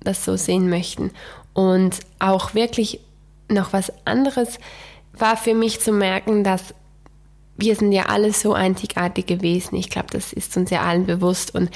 das 0.00 0.24
so 0.24 0.36
sehen 0.36 0.70
möchten. 0.70 1.10
Und 1.52 2.00
auch 2.18 2.54
wirklich 2.54 3.00
noch 3.48 3.72
was 3.72 3.92
anderes 4.04 4.58
war 5.12 5.36
für 5.36 5.54
mich 5.54 5.80
zu 5.80 5.92
merken, 5.92 6.44
dass 6.44 6.74
wir 7.58 7.74
sind 7.74 7.92
ja 7.92 8.06
alle 8.06 8.32
so 8.32 8.52
einzigartige 8.52 9.40
Wesen. 9.40 9.78
Ich 9.78 9.88
glaube, 9.88 10.08
das 10.10 10.32
ist 10.32 10.56
uns 10.56 10.70
ja 10.70 10.82
allen 10.82 11.06
bewusst. 11.06 11.54
Und 11.54 11.70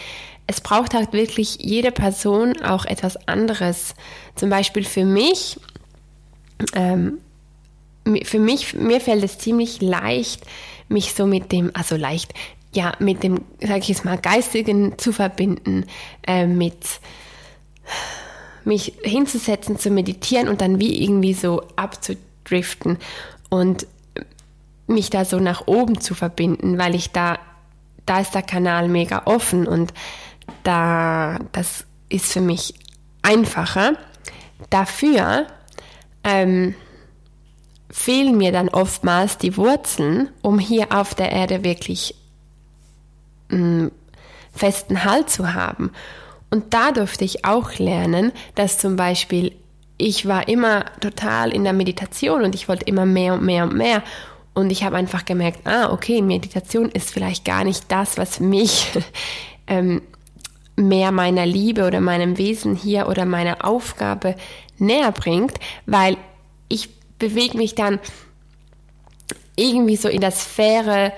es 0.47 0.61
braucht 0.61 0.95
halt 0.95 1.13
wirklich 1.13 1.57
jede 1.61 1.91
Person 1.91 2.61
auch 2.63 2.85
etwas 2.85 3.17
anderes. 3.29 3.95
Zum 4.35 4.51
Beispiel 4.51 4.85
für 4.85 5.05
mich, 5.05 5.59
ähm, 6.75 7.19
für 8.25 8.39
mich, 8.39 8.75
mir 8.75 9.01
fällt 9.01 9.25
es 9.25 9.39
ziemlich 9.39 9.81
leicht, 9.81 10.43
mich 10.89 11.15
so 11.15 11.27
mit 11.27 11.53
dem, 11.53 11.71
also 11.75 11.97
leicht, 11.97 12.35
ja, 12.73 12.93
mit 12.99 13.23
dem, 13.23 13.41
sage 13.61 13.81
ich 13.81 13.89
jetzt 13.89 14.05
mal, 14.05 14.19
Geistigen 14.19 14.99
zu 14.99 15.13
verbinden, 15.13 15.87
äh, 16.27 16.47
mit 16.47 17.01
mich 18.65 18.95
hinzusetzen, 19.03 19.79
zu 19.79 19.91
meditieren 19.91 20.49
und 20.49 20.61
dann 20.61 20.79
wie 20.79 21.03
irgendwie 21.03 21.35
so 21.35 21.63
abzudriften 21.77 22.99
und 23.49 23.87
mich 24.87 25.11
da 25.11 25.25
so 25.25 25.39
nach 25.39 25.67
oben 25.67 26.01
zu 26.01 26.15
verbinden, 26.15 26.79
weil 26.79 26.95
ich 26.95 27.11
da, 27.11 27.39
da 28.07 28.21
ist 28.21 28.35
der 28.35 28.43
Kanal 28.43 28.89
mega 28.89 29.23
offen 29.25 29.67
und 29.67 29.93
da, 30.63 31.39
das 31.53 31.85
ist 32.09 32.33
für 32.33 32.41
mich 32.41 32.75
einfacher. 33.23 33.95
Dafür 34.69 35.47
ähm, 36.25 36.75
fehlen 37.91 38.37
mir 38.37 38.53
dann 38.53 38.69
oftmals 38.69 39.39
die 39.39 39.57
Wurzeln, 39.57 40.31
um 40.43 40.59
hier 40.59 40.93
auf 40.93 41.15
der 41.15 41.33
Erde 41.33 41.65
wirklich 41.65 42.15
einen 43.51 43.87
mm, 43.87 43.91
festen 44.53 45.05
Halt 45.05 45.29
zu 45.29 45.53
haben. 45.53 45.91
Und 46.51 46.73
da 46.75 46.93
durfte 46.93 47.25
ich 47.25 47.45
auch 47.45 47.75
lernen, 47.79 48.33
dass 48.55 48.79
zum 48.79 48.97
Beispiel 48.97 49.53
ich 50.01 50.27
war 50.27 50.49
immer 50.49 50.87
total 51.01 51.53
in 51.53 51.65
der 51.65 51.75
Meditation 51.75 52.43
und 52.43 52.55
ich 52.55 52.69
wollte 52.69 52.87
immer 52.87 53.05
mehr 53.05 53.35
und 53.35 53.43
mehr 53.43 53.65
und 53.65 53.75
mehr. 53.75 54.03
Und 54.55 54.71
ich 54.73 54.83
habe 54.83 54.97
einfach 54.97 55.25
gemerkt, 55.25 55.67
ah, 55.67 55.93
okay, 55.93 56.23
Meditation 56.23 56.89
ist 56.89 57.11
vielleicht 57.11 57.45
gar 57.45 57.65
nicht 57.65 57.93
das, 57.93 58.17
was 58.17 58.41
mich 58.41 58.89
ähm, 59.67 60.03
mehr 60.75 61.13
meiner 61.13 61.47
Liebe 61.47 61.87
oder 61.87 62.01
meinem 62.01 62.39
Wesen 62.39 62.75
hier 62.75 63.09
oder 63.09 63.27
meiner 63.27 63.65
Aufgabe 63.65 64.35
näher 64.79 65.13
bringt, 65.13 65.55
weil 65.87 66.17
ich 66.69 66.89
bewege 67.21 67.57
mich 67.57 67.77
dann 67.77 68.01
irgendwie 69.55 69.97
so 69.97 70.09
in 70.09 70.21
der 70.21 70.33
Sphäre 70.33 71.13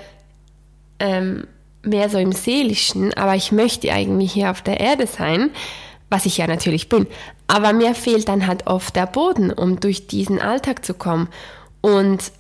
ähm, 0.99 1.47
mehr 1.83 2.11
so 2.11 2.19
im 2.19 2.33
Seelischen, 2.33 3.15
aber 3.15 3.35
ich 3.35 3.51
möchte 3.53 3.93
eigentlich 3.93 4.33
hier 4.33 4.51
auf 4.51 4.61
der 4.63 4.81
Erde 4.81 5.07
sein, 5.07 5.51
was 6.11 6.27
ich 6.27 6.37
ja 6.37 6.47
natürlich 6.47 6.89
bin. 6.89 7.07
Aber 7.47 7.73
mir 7.73 7.95
fehlt 7.95 8.29
dann 8.29 8.47
halt 8.47 8.67
oft 8.67 8.95
der 8.95 9.07
Boden, 9.07 9.51
um 9.51 9.81
durch 9.81 10.07
diesen 10.07 10.41
Alltag 10.41 10.85
zu 10.85 10.95
kommen. 10.95 11.29
Und 11.81 12.33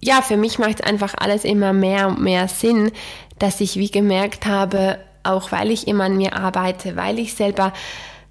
ja, 0.00 0.22
für 0.22 0.36
mich 0.36 0.58
macht 0.58 0.84
einfach 0.84 1.14
alles 1.18 1.44
immer 1.44 1.72
mehr 1.72 2.08
und 2.08 2.20
mehr 2.20 2.48
Sinn, 2.48 2.92
dass 3.38 3.60
ich 3.60 3.76
wie 3.76 3.90
gemerkt 3.90 4.46
habe, 4.46 4.98
auch 5.22 5.52
weil 5.52 5.70
ich 5.70 5.88
immer 5.88 6.04
an 6.04 6.16
mir 6.16 6.34
arbeite, 6.36 6.96
weil 6.96 7.18
ich 7.18 7.34
selber 7.34 7.72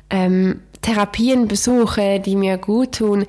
ähm, 0.10 0.62
Therapien 0.82 1.48
besuche, 1.48 2.20
die 2.20 2.36
mir 2.36 2.58
gut 2.58 2.94
tun 2.94 3.26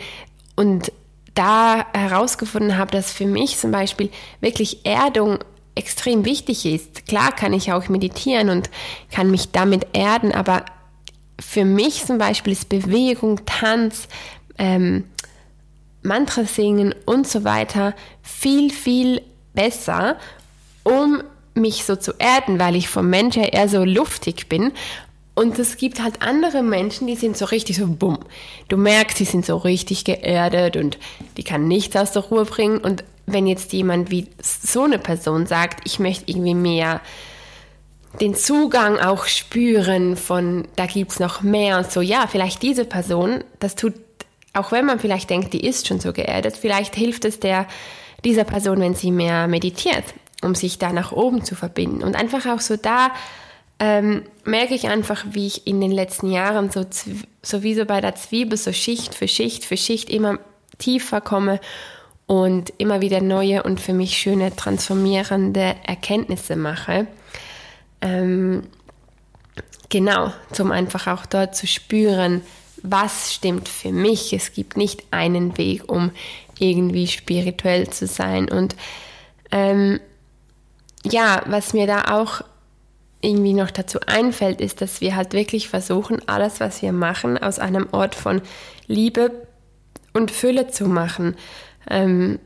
und 0.55 0.93
da 1.37 1.87
herausgefunden 1.95 2.77
habe, 2.77 2.91
dass 2.91 3.13
für 3.13 3.27
mich 3.27 3.59
zum 3.59 3.71
Beispiel 3.71 4.11
wirklich 4.41 4.85
Erdung 4.85 5.39
extrem 5.77 6.25
wichtig 6.25 6.67
ist. 6.67 7.07
Klar 7.07 7.33
kann 7.33 7.53
ich 7.53 7.73
auch 7.73 7.89
meditieren 7.89 8.49
und 8.49 8.71
kann 9.13 9.31
mich 9.31 9.53
damit 9.53 9.87
erden, 9.93 10.33
aber 10.33 10.65
für 11.39 11.65
mich 11.65 12.05
zum 12.05 12.19
Beispiel 12.19 12.55
ist 12.55 12.69
Bewegung, 12.69 13.45
Tanz, 13.47 14.09
ähm, 14.59 15.05
Mantra 16.03 16.45
singen 16.45 16.95
und 17.05 17.29
so 17.29 17.45
weiter 17.45 17.95
viel, 18.23 18.71
viel 18.71 19.23
besser, 19.55 20.17
um 20.83 21.23
mich 21.55 21.85
so 21.85 21.97
zu 21.97 22.13
erden, 22.19 22.59
weil 22.59 22.77
ich 22.77 22.89
vom 22.89 23.09
Mensch 23.09 23.37
her 23.37 23.53
eher 23.53 23.69
so 23.69 23.85
luftig 23.85 24.49
bin. 24.49 24.73
Und 25.37 25.59
es 25.59 25.77
gibt 25.77 26.03
halt 26.03 26.23
andere 26.23 26.63
Menschen, 26.63 27.07
die 27.07 27.15
sind 27.15 27.37
so 27.37 27.45
richtig 27.45 27.77
so 27.77 27.87
bumm. 27.87 28.19
Du 28.69 28.79
merkst, 28.79 29.19
sie 29.19 29.27
sind 29.27 29.45
so 29.45 29.59
richtig 29.59 30.05
geerdet 30.05 30.79
und 30.79 30.99
die 31.37 31.45
kann 31.45 31.69
nichts 31.69 31.95
aus 31.95 32.13
der 32.13 32.23
Ruhe 32.23 32.47
bringen. 32.47 32.79
Und 32.79 33.05
wenn 33.27 33.47
jetzt 33.47 33.75
jemand 33.75 34.11
wie 34.11 34.29
so 34.41 34.85
eine 34.85 34.99
Person 34.99 35.47
sagt, 35.47 35.81
ich 35.85 35.99
möchte 35.99 36.25
irgendwie 36.31 36.55
mehr 36.55 37.03
den 38.19 38.35
Zugang 38.35 38.99
auch 38.99 39.27
spüren 39.27 40.17
von, 40.17 40.69
da 40.75 40.87
gibt 40.87 41.13
es 41.13 41.21
noch 41.21 41.43
mehr 41.43 41.77
und 41.77 41.93
so, 41.93 42.01
ja, 42.01 42.27
vielleicht 42.27 42.63
diese 42.63 42.87
Person, 42.87 43.45
das 43.59 43.75
tut, 43.75 43.93
auch 44.55 44.73
wenn 44.73 44.87
man 44.87 44.99
vielleicht 44.99 45.29
denkt, 45.29 45.53
die 45.53 45.67
ist 45.67 45.87
schon 45.87 46.01
so 46.01 46.15
geerdet, 46.15 46.57
vielleicht 46.57 46.97
hilft 46.97 47.27
es 47.27 47.41
der, 47.41 47.67
dieser 48.25 48.45
Person, 48.45 48.81
wenn 48.81 48.95
sie 48.95 49.11
mehr 49.11 49.49
meditiert, 49.49 50.05
um 50.43 50.55
sich 50.55 50.79
da 50.79 50.95
nach 50.95 51.13
oben 51.13 51.45
zu 51.45 51.55
verbinden. 51.55 52.03
Und 52.03 52.17
einfach 52.17 52.47
auch 52.47 52.61
so 52.61 52.79
da 52.79 53.11
ähm, 53.79 54.23
merke 54.45 54.75
ich 54.75 54.89
einfach, 54.89 55.25
wie 55.31 55.47
ich 55.47 55.67
in 55.67 55.81
den 55.81 55.91
letzten 55.91 56.31
Jahren 56.31 56.71
so, 56.71 56.85
so 57.43 57.63
wie 57.63 57.75
so 57.75 57.85
bei 57.85 58.01
der 58.01 58.15
Zwiebel, 58.15 58.57
so 58.57 58.73
Schicht 58.73 59.15
für 59.15 59.29
Schicht 59.29 59.65
für 59.65 59.77
Schicht 59.77 60.09
immer 60.09 60.39
tiefer 60.79 61.21
komme 61.21 61.61
und 62.27 62.73
immer 62.79 63.01
wieder 63.01 63.21
neue 63.21 63.63
und 63.63 63.81
für 63.81 63.93
mich 63.93 64.17
schöne 64.17 64.55
transformierende 64.55 65.77
Erkenntnisse 65.85 66.57
mache. 66.57 67.07
Ähm, 68.01 68.65
genau, 69.89 70.33
zum 70.53 70.73
einfach 70.73 71.07
auch 71.07 71.27
dort 71.27 71.55
zu 71.55 71.67
spüren, 71.67 72.43
was 72.83 73.35
stimmt 73.35 73.69
für 73.69 73.93
mich. 73.93 74.33
Es 74.33 74.53
gibt 74.53 74.77
nicht 74.77 75.05
einen 75.11 75.57
Weg, 75.59 75.91
um 75.91 76.11
irgendwie 76.59 77.07
spirituell 77.07 77.89
zu 77.91 78.07
sein. 78.07 78.49
Und 78.49 78.75
ähm, 79.51 80.01
ja, 81.05 81.43
was 81.47 81.73
mir 81.75 81.87
da 81.87 82.17
auch 82.21 82.43
irgendwie 83.21 83.55
noch 83.55 83.71
dazu 83.71 83.99
einfällt, 84.07 84.61
ist, 84.61 84.81
dass 84.81 85.01
wir 85.01 85.17
halt 85.17 85.33
wirklich 85.33 85.69
versuchen, 85.69 86.21
alles, 86.29 86.61
was 86.61 86.83
wir 86.83 86.93
machen, 86.93 87.39
aus 87.39 87.59
einem 87.59 87.89
Ort 87.93 88.15
von 88.15 88.43
Liebe 88.87 89.31
und 90.13 90.31
Fülle 90.31 90.69
zu 90.69 90.87
machen. 90.87 91.37
Ähm, 91.89 92.39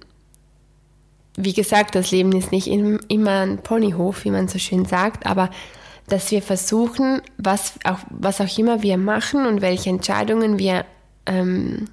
wie 1.36 1.52
gesagt, 1.52 1.94
das 1.94 2.10
Leben 2.10 2.32
ist 2.32 2.52
nicht 2.52 2.66
immer 2.66 3.40
ein 3.40 3.58
Ponyhof, 3.58 4.24
wie 4.24 4.30
man 4.30 4.48
so 4.48 4.58
schön 4.58 4.84
sagt, 4.84 5.26
aber 5.26 5.50
dass 6.08 6.30
wir 6.30 6.42
versuchen, 6.42 7.22
was 7.38 7.74
auch, 7.84 7.98
was 8.10 8.40
auch 8.40 8.58
immer 8.58 8.82
wir 8.82 8.98
machen 8.98 9.46
und 9.46 9.60
welche 9.60 9.90
Entscheidungen 9.90 10.58
wir 10.58 10.84
ähm, 11.26 11.86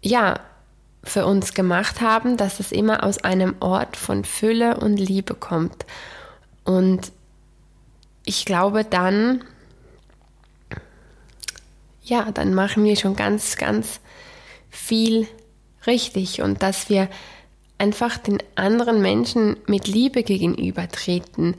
ja, 0.00 0.38
für 1.02 1.26
uns 1.26 1.54
gemacht 1.54 2.00
haben, 2.00 2.36
dass 2.36 2.60
es 2.60 2.72
immer 2.72 3.02
aus 3.02 3.18
einem 3.18 3.56
Ort 3.60 3.96
von 3.96 4.24
Fülle 4.24 4.78
und 4.78 4.96
Liebe 4.96 5.34
kommt. 5.34 5.86
Und 6.64 7.12
ich 8.28 8.44
glaube 8.44 8.84
dann, 8.84 9.42
ja, 12.02 12.30
dann 12.30 12.52
machen 12.52 12.84
wir 12.84 12.94
schon 12.96 13.16
ganz, 13.16 13.56
ganz 13.56 14.00
viel 14.68 15.26
richtig 15.86 16.42
und 16.42 16.62
dass 16.62 16.90
wir 16.90 17.08
einfach 17.78 18.18
den 18.18 18.38
anderen 18.54 19.00
Menschen 19.00 19.56
mit 19.66 19.88
Liebe 19.88 20.24
gegenübertreten. 20.24 21.54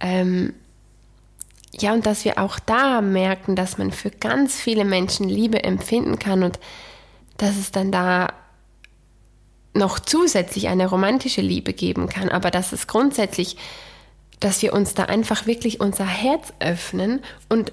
Ähm, 0.00 0.52
ja, 1.78 1.92
und 1.92 2.06
dass 2.06 2.24
wir 2.24 2.38
auch 2.38 2.58
da 2.58 3.00
merken, 3.02 3.54
dass 3.54 3.78
man 3.78 3.92
für 3.92 4.10
ganz 4.10 4.56
viele 4.56 4.84
Menschen 4.84 5.28
Liebe 5.28 5.62
empfinden 5.62 6.18
kann 6.18 6.42
und 6.42 6.58
dass 7.36 7.56
es 7.56 7.70
dann 7.70 7.92
da 7.92 8.32
noch 9.74 10.00
zusätzlich 10.00 10.66
eine 10.66 10.88
romantische 10.88 11.40
Liebe 11.40 11.72
geben 11.72 12.08
kann, 12.08 12.30
aber 12.30 12.50
dass 12.50 12.72
es 12.72 12.88
grundsätzlich, 12.88 13.56
dass 14.40 14.62
wir 14.62 14.72
uns 14.72 14.94
da 14.94 15.04
einfach 15.04 15.46
wirklich 15.46 15.80
unser 15.80 16.06
Herz 16.06 16.52
öffnen 16.58 17.20
und 17.48 17.72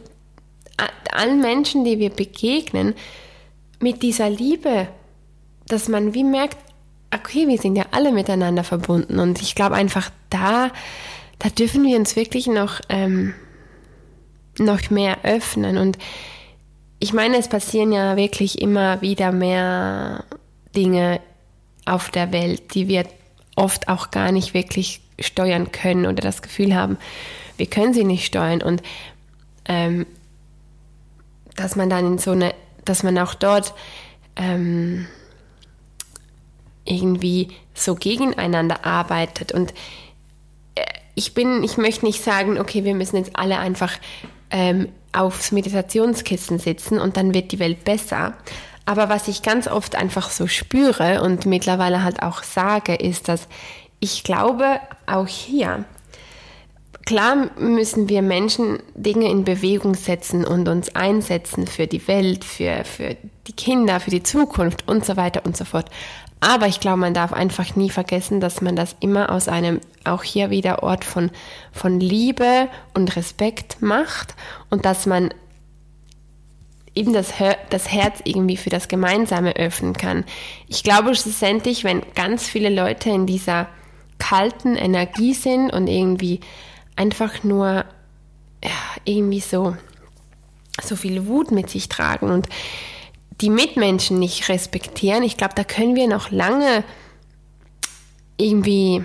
allen 1.12 1.42
Menschen, 1.42 1.86
die 1.86 1.98
wir 1.98 2.12
begegnen, 2.12 2.94
mit 3.80 4.04
dieser 4.04 4.30
Liebe 4.30 4.88
dass 5.68 5.88
man 5.88 6.14
wie 6.14 6.24
merkt, 6.24 6.58
okay, 7.14 7.48
wir 7.48 7.58
sind 7.58 7.76
ja 7.76 7.86
alle 7.92 8.12
miteinander 8.12 8.64
verbunden. 8.64 9.20
Und 9.20 9.42
ich 9.42 9.56
glaube 9.56 9.76
einfach, 9.76 10.10
da, 10.30 10.72
da 11.40 11.50
dürfen 11.50 11.84
wir 11.84 11.98
uns 11.98 12.16
wirklich 12.16 12.48
noch, 12.48 12.82
ähm, 12.90 13.34
noch 14.58 14.90
mehr 14.90 15.24
öffnen. 15.24 15.78
Und 15.78 15.98
ich 17.00 17.14
meine, 17.14 17.38
es 17.38 17.48
passieren 17.48 17.92
ja 17.92 18.16
wirklich 18.16 18.62
immer 18.62 19.02
wieder 19.02 19.32
mehr 19.32 20.24
Dinge 20.76 21.20
auf 21.86 22.10
der 22.10 22.32
Welt, 22.32 22.74
die 22.74 22.88
wir 22.88 23.06
oft 23.56 23.88
auch 23.88 24.12
gar 24.12 24.32
nicht 24.32 24.54
wirklich 24.54 25.02
steuern 25.20 25.72
können 25.72 26.06
oder 26.06 26.22
das 26.22 26.42
Gefühl 26.42 26.76
haben, 26.76 26.98
wir 27.58 27.66
können 27.66 27.94
sie 27.94 28.04
nicht 28.04 28.26
steuern 28.26 28.62
und 28.62 28.82
ähm, 29.66 30.06
dass 31.56 31.76
man 31.76 31.90
dann 31.90 32.06
in 32.06 32.18
so 32.18 32.32
eine, 32.32 32.54
dass 32.86 33.04
man 33.04 33.18
auch 33.18 33.34
dort 33.34 33.74
ähm, 34.36 35.08
irgendwie 36.86 37.50
so 37.74 37.96
gegeneinander 37.96 38.86
arbeitet 38.86 39.52
und 39.52 39.74
äh, 40.76 40.84
ich 41.16 41.34
bin, 41.34 41.64
ich 41.64 41.78
möchte 41.78 42.06
nicht 42.06 42.24
sagen, 42.24 42.60
okay, 42.60 42.84
wir 42.84 42.94
müssen 42.94 43.18
jetzt 43.18 43.36
alle 43.36 43.58
einfach 43.58 43.94
ähm, 44.52 44.90
aufs 45.14 45.52
Meditationskissen 45.52 46.60
sitzen 46.60 47.00
und 47.00 47.18
dann 47.18 47.34
wird 47.34 47.52
die 47.52 47.60
Welt 47.60 47.84
besser. 47.84 48.34
Aber 48.86 49.10
was 49.10 49.28
ich 49.28 49.42
ganz 49.42 49.68
oft 49.68 49.96
einfach 49.96 50.30
so 50.30 50.48
spüre 50.48 51.22
und 51.22 51.46
mittlerweile 51.46 52.04
halt 52.04 52.22
auch 52.22 52.44
sage, 52.44 52.96
ist, 52.96 53.28
dass 53.28 53.48
ich 54.00 54.24
glaube, 54.24 54.80
auch 55.06 55.28
hier, 55.28 55.86
klar 57.06 57.50
müssen 57.58 58.10
wir 58.10 58.22
Menschen 58.22 58.80
Dinge 58.96 59.30
in 59.30 59.44
Bewegung 59.44 59.96
setzen 59.96 60.46
und 60.46 60.68
uns 60.68 60.96
einsetzen 60.96 61.66
für 61.66 61.88
die 61.88 62.08
Welt, 62.08 62.44
für, 62.44 62.84
für 62.84 63.16
die 63.48 63.54
Kinder, 63.54 64.00
für 64.00 64.12
die 64.12 64.24
Zukunft 64.24 64.88
und 64.88 65.06
so 65.06 65.16
weiter 65.16 65.46
und 65.46 65.56
so 65.56 65.66
fort. 65.66 65.90
Aber 66.40 66.68
ich 66.68 66.80
glaube, 66.80 66.98
man 66.98 67.14
darf 67.14 67.34
einfach 67.34 67.76
nie 67.76 67.90
vergessen, 67.90 68.40
dass 68.40 68.62
man 68.62 68.76
das 68.76 68.96
immer 69.00 69.32
aus 69.32 69.48
einem, 69.48 69.82
auch 70.04 70.22
hier 70.22 70.50
wieder 70.52 70.84
Ort 70.84 71.04
von, 71.04 71.32
von 71.72 72.00
Liebe 72.00 72.68
und 72.94 73.16
Respekt 73.16 73.82
macht 73.82 74.36
und 74.70 74.86
dass 74.86 75.08
man 75.08 75.34
eben 76.94 77.14
das, 77.14 77.34
das 77.70 77.92
Herz 77.92 78.20
irgendwie 78.24 78.58
für 78.58 78.70
das 78.70 78.88
Gemeinsame 78.88 79.56
öffnen 79.56 79.94
kann. 79.94 80.26
Ich 80.68 80.84
glaube 80.84 81.16
schlussendlich, 81.16 81.84
wenn 81.84 82.02
ganz 82.16 82.48
viele 82.48 82.70
Leute 82.70 83.10
in 83.10 83.26
dieser 83.26 83.68
kalten 84.18 84.76
Energie 84.76 85.34
sind 85.34 85.72
und 85.72 85.88
irgendwie 85.88 86.40
einfach 86.96 87.44
nur 87.44 87.86
ja, 88.64 88.72
irgendwie 89.06 89.40
so, 89.40 89.76
so 90.82 90.96
viel 90.96 91.28
Wut 91.28 91.52
mit 91.52 91.70
sich 91.70 91.90
tragen 91.90 92.32
und 92.32 92.48
die 93.42 93.50
Mitmenschen 93.50 94.18
nicht 94.18 94.50
respektieren, 94.50 95.24
ich 95.24 95.38
glaube, 95.38 95.54
da 95.56 95.64
können 95.64 95.96
wir 95.96 96.08
noch 96.08 96.32
lange 96.32 96.84
irgendwie 98.38 99.04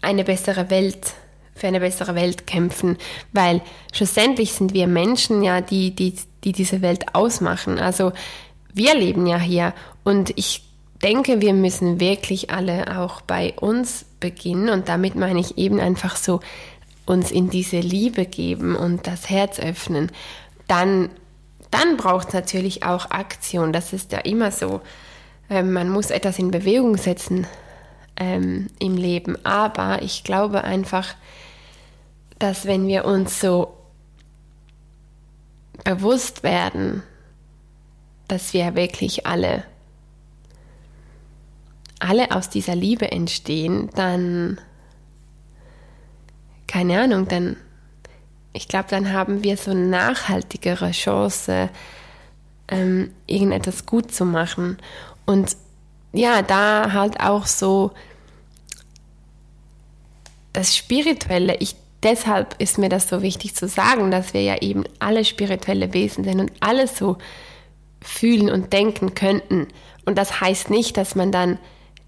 eine 0.00 0.24
bessere 0.24 0.70
Welt, 0.70 1.14
für 1.54 1.66
eine 1.66 1.80
bessere 1.80 2.14
Welt 2.14 2.46
kämpfen, 2.46 2.96
weil 3.32 3.60
schlussendlich 3.92 4.52
sind 4.52 4.72
wir 4.72 4.86
Menschen 4.86 5.42
ja, 5.42 5.60
die, 5.60 5.94
die, 5.94 6.14
die 6.44 6.52
diese 6.52 6.80
Welt 6.80 7.14
ausmachen. 7.14 7.78
Also 7.78 8.12
wir 8.72 8.94
leben 8.94 9.26
ja 9.26 9.38
hier 9.38 9.74
und 10.02 10.32
ich 10.36 10.62
denke, 11.02 11.40
wir 11.40 11.54
müssen 11.54 12.00
wirklich 12.00 12.50
alle 12.50 12.98
auch 12.98 13.20
bei 13.20 13.54
uns 13.60 14.04
beginnen 14.20 14.68
und 14.68 14.88
damit 14.88 15.14
meine 15.14 15.40
ich 15.40 15.58
eben 15.58 15.80
einfach 15.80 16.16
so 16.16 16.40
uns 17.06 17.30
in 17.30 17.50
diese 17.50 17.80
Liebe 17.80 18.26
geben 18.26 18.76
und 18.76 19.06
das 19.06 19.30
Herz 19.30 19.58
öffnen. 19.58 20.12
Dann 20.68 21.10
dann 21.70 21.96
braucht 21.96 22.28
es 22.28 22.34
natürlich 22.34 22.82
auch 22.82 23.10
Aktion. 23.10 23.72
Das 23.72 23.92
ist 23.92 24.12
ja 24.12 24.18
immer 24.18 24.50
so. 24.50 24.80
Ähm, 25.48 25.72
man 25.72 25.88
muss 25.88 26.10
etwas 26.10 26.38
in 26.38 26.50
Bewegung 26.50 26.96
setzen 26.96 27.46
ähm, 28.16 28.68
im 28.78 28.96
Leben. 28.96 29.44
Aber 29.44 30.02
ich 30.02 30.24
glaube 30.24 30.64
einfach, 30.64 31.14
dass 32.38 32.66
wenn 32.66 32.86
wir 32.86 33.04
uns 33.04 33.40
so 33.40 33.76
bewusst 35.84 36.42
werden, 36.42 37.02
dass 38.28 38.52
wir 38.52 38.74
wirklich 38.74 39.26
alle, 39.26 39.64
alle 42.00 42.32
aus 42.32 42.50
dieser 42.50 42.74
Liebe 42.74 43.10
entstehen, 43.12 43.90
dann, 43.94 44.60
keine 46.66 47.00
Ahnung, 47.00 47.28
dann 47.28 47.56
ich 48.52 48.68
glaube, 48.68 48.88
dann 48.90 49.12
haben 49.12 49.42
wir 49.42 49.56
so 49.56 49.74
nachhaltigere 49.74 50.90
Chance, 50.90 51.70
ähm, 52.68 53.12
irgendetwas 53.26 53.86
gut 53.86 54.12
zu 54.12 54.24
machen. 54.24 54.78
Und 55.24 55.56
ja, 56.12 56.42
da 56.42 56.92
halt 56.92 57.20
auch 57.20 57.46
so 57.46 57.92
das 60.52 60.76
Spirituelle. 60.76 61.56
Ich, 61.60 61.76
deshalb 62.02 62.60
ist 62.60 62.78
mir 62.78 62.88
das 62.88 63.08
so 63.08 63.22
wichtig 63.22 63.54
zu 63.54 63.68
sagen, 63.68 64.10
dass 64.10 64.34
wir 64.34 64.42
ja 64.42 64.56
eben 64.60 64.84
alle 64.98 65.24
spirituelle 65.24 65.92
Wesen 65.92 66.24
sind 66.24 66.40
und 66.40 66.52
alles 66.58 66.98
so 66.98 67.18
fühlen 68.02 68.50
und 68.50 68.72
denken 68.72 69.14
könnten. 69.14 69.68
Und 70.06 70.18
das 70.18 70.40
heißt 70.40 70.70
nicht, 70.70 70.96
dass 70.96 71.14
man 71.14 71.30
dann 71.30 71.58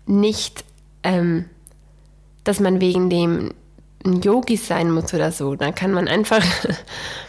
nicht, 0.07 0.65
ähm, 1.03 1.47
dass 2.45 2.61
man 2.61 2.81
wegen 2.81 3.11
dem 3.11 3.55
ein 4.05 4.21
Yogi 4.21 4.57
sein 4.57 4.91
muss 4.91 5.15
oder 5.15 5.33
so. 5.33 5.55
Dann 5.55 5.75
kann 5.75 5.93
man 5.93 6.09
einfach, 6.09 6.45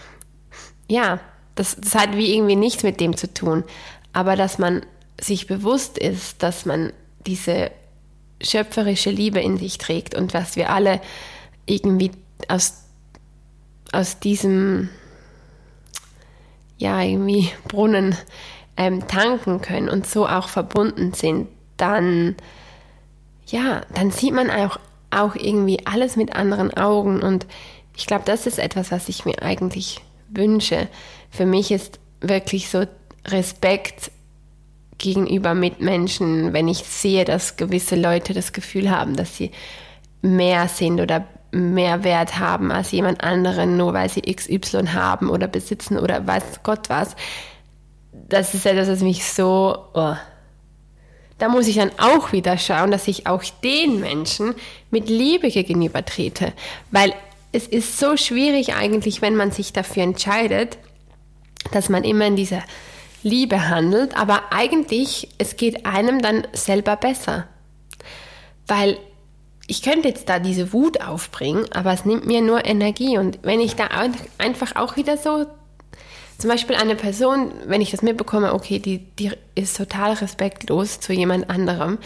ja, 0.90 1.20
das, 1.56 1.78
das 1.80 1.96
hat 1.96 2.16
wie 2.18 2.36
irgendwie 2.36 2.56
nichts 2.56 2.84
mit 2.84 3.00
dem 3.00 3.16
zu 3.16 3.32
tun. 3.32 3.64
Aber 4.12 4.36
dass 4.36 4.58
man 4.58 4.86
sich 5.20 5.48
bewusst 5.48 5.98
ist, 5.98 6.42
dass 6.42 6.66
man 6.66 6.92
diese 7.26 7.72
schöpferische 8.42 9.10
Liebe 9.10 9.40
in 9.40 9.58
sich 9.58 9.78
trägt 9.78 10.16
und 10.16 10.34
was 10.34 10.56
wir 10.56 10.70
alle 10.70 11.00
irgendwie 11.66 12.12
aus, 12.48 12.84
aus 13.92 14.20
diesem, 14.20 14.90
ja, 16.78 17.02
irgendwie 17.02 17.50
Brunnen 17.68 18.18
ähm, 18.76 19.08
tanken 19.08 19.62
können 19.62 19.90
und 19.90 20.08
so 20.08 20.28
auch 20.28 20.50
verbunden 20.50 21.14
sind, 21.14 21.48
dann, 21.78 22.36
ja, 23.54 23.82
dann 23.94 24.10
sieht 24.10 24.34
man 24.34 24.50
auch 24.50 24.80
auch 25.14 25.36
irgendwie 25.36 25.86
alles 25.86 26.16
mit 26.16 26.36
anderen 26.36 26.74
Augen. 26.74 27.22
Und 27.22 27.46
ich 27.96 28.08
glaube, 28.08 28.24
das 28.26 28.48
ist 28.48 28.60
etwas, 28.60 28.92
was 28.92 29.10
ich 29.10 29.26
mir 29.26 29.42
eigentlich 29.42 30.02
wünsche. 30.30 30.88
Für 31.30 31.46
mich 31.46 31.72
ist 31.72 32.00
wirklich 32.20 32.70
so 32.70 32.86
Respekt 33.28 34.12
gegenüber 34.98 35.54
Mitmenschen, 35.54 36.54
wenn 36.54 36.68
ich 36.68 36.80
sehe, 36.80 37.26
dass 37.26 37.58
gewisse 37.58 37.96
Leute 37.96 38.34
das 38.34 38.54
Gefühl 38.54 38.90
haben, 38.90 39.16
dass 39.16 39.38
sie 39.38 39.52
mehr 40.22 40.68
sind 40.68 41.00
oder 41.00 41.28
mehr 41.52 42.04
Wert 42.04 42.40
haben 42.40 42.72
als 42.72 42.92
jemand 42.92 43.24
anderen, 43.24 43.78
nur 43.78 43.94
weil 43.94 44.10
sie 44.10 44.22
XY 44.22 44.88
haben 44.94 45.30
oder 45.30 45.48
besitzen 45.48 46.00
oder 46.00 46.26
weiß 46.26 46.62
Gott 46.64 46.90
was. 46.90 47.16
Das 48.12 48.54
ist 48.56 48.66
etwas, 48.66 48.88
was 48.88 49.02
mich 49.02 49.26
so 49.26 49.78
oh, 49.94 50.16
da 51.44 51.50
muss 51.50 51.68
ich 51.68 51.76
dann 51.76 51.92
auch 51.98 52.32
wieder 52.32 52.58
schauen, 52.58 52.90
dass 52.90 53.10
ich 53.10 53.28
auch 53.28 53.44
den 53.66 54.00
Menschen 54.00 54.56
mit 54.92 55.10
Liebe 55.10 55.50
gegenüber 55.50 56.06
trete. 56.06 56.54
Weil 56.90 57.14
es 57.52 57.68
ist 57.68 58.00
so 58.00 58.16
schwierig 58.16 58.76
eigentlich, 58.76 59.22
wenn 59.22 59.36
man 59.36 59.52
sich 59.52 59.74
dafür 59.74 60.04
entscheidet, 60.04 60.78
dass 61.74 61.90
man 61.90 62.06
immer 62.06 62.28
in 62.28 62.38
dieser 62.38 62.64
Liebe 63.24 63.68
handelt, 63.68 64.16
aber 64.16 64.54
eigentlich, 64.54 65.28
es 65.38 65.58
geht 65.58 65.86
einem 65.86 66.22
dann 66.22 66.48
selber 66.54 66.96
besser. 66.96 67.46
Weil 68.66 68.98
ich 69.68 69.82
könnte 69.82 70.08
jetzt 70.08 70.30
da 70.30 70.40
diese 70.40 70.72
Wut 70.72 71.02
aufbringen, 71.02 71.66
aber 71.74 71.92
es 71.92 72.06
nimmt 72.06 72.26
mir 72.26 72.42
nur 72.42 72.64
Energie. 72.64 73.18
Und 73.18 73.40
wenn 73.42 73.60
ich 73.60 73.76
da 73.76 73.90
einfach 74.38 74.78
auch 74.78 74.96
wieder 74.96 75.18
so 75.18 75.46
zum 76.38 76.50
Beispiel 76.50 76.76
eine 76.76 76.96
Person, 76.96 77.52
wenn 77.66 77.82
ich 77.82 77.92
das 77.92 78.02
mitbekomme, 78.02 78.54
okay, 78.54 78.80
die, 78.80 79.00
die 79.20 79.32
ist 79.56 79.78
total 79.78 80.14
respektlos 80.14 81.00
zu 81.00 81.14
jemand 81.14 81.50
anderem, 81.50 81.98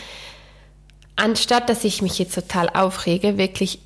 anstatt 1.16 1.70
dass 1.70 1.84
ich 1.84 2.02
mich 2.02 2.20
jetzt 2.20 2.36
total 2.36 2.70
aufrege, 2.70 3.38
wirklich 3.38 3.80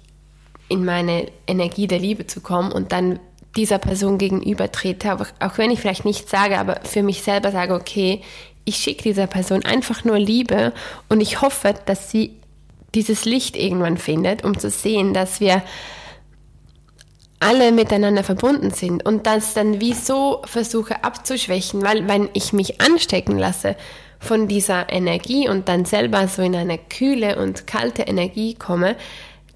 in 0.68 0.86
meine 0.86 1.28
Energie 1.48 1.88
der 1.88 2.00
Liebe 2.00 2.28
zu 2.28 2.42
kommen 2.42 2.72
und 2.72 2.92
dann 2.92 3.20
dieser 3.56 3.78
Person 3.78 4.18
gegenüber 4.18 4.72
trete, 4.72 5.14
auch 5.14 5.58
wenn 5.58 5.72
ich 5.72 5.82
vielleicht 5.82 6.06
nichts 6.06 6.32
sage, 6.32 6.58
aber 6.58 6.80
für 6.84 7.04
mich 7.04 7.22
selber 7.22 7.52
sage, 7.52 7.74
okay, 7.74 8.22
ich 8.64 8.78
schicke 8.78 9.04
dieser 9.04 9.28
Person 9.28 9.66
einfach 9.66 10.06
nur 10.06 10.18
Liebe 10.18 10.74
und 11.10 11.20
ich 11.20 11.42
hoffe, 11.42 11.74
dass 11.86 12.12
sie 12.12 12.38
dieses 12.94 13.26
Licht 13.26 13.58
irgendwann 13.58 13.98
findet, 13.98 14.44
um 14.44 14.58
zu 14.58 14.70
sehen, 14.70 15.14
dass 15.14 15.40
wir 15.40 15.62
alle 17.42 17.72
miteinander 17.72 18.24
verbunden 18.24 18.72
sind 18.72 19.04
und 19.04 19.26
das 19.26 19.54
dann 19.54 19.82
wie 19.82 19.94
so 19.94 20.42
versuche 20.46 21.04
abzuschwächen, 21.04 21.82
weil 21.82 22.08
wenn 22.08 22.30
ich 22.34 22.54
mich 22.54 22.80
anstecken 22.80 23.38
lasse 23.38 23.76
von 24.20 24.48
dieser 24.48 24.92
Energie 24.92 25.50
und 25.50 25.68
dann 25.68 25.86
selber 25.86 26.28
so 26.28 26.44
in 26.44 26.56
eine 26.56 26.78
kühle 26.78 27.42
und 27.42 27.66
kalte 27.66 28.04
Energie 28.04 28.54
komme, 28.54 28.96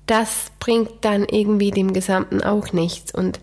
das 0.08 0.52
bringt 0.60 0.90
dann 1.02 1.26
irgendwie 1.26 1.70
dem 1.70 1.94
Gesamten 1.94 2.42
auch 2.42 2.74
nichts. 2.74 3.14
Und 3.14 3.40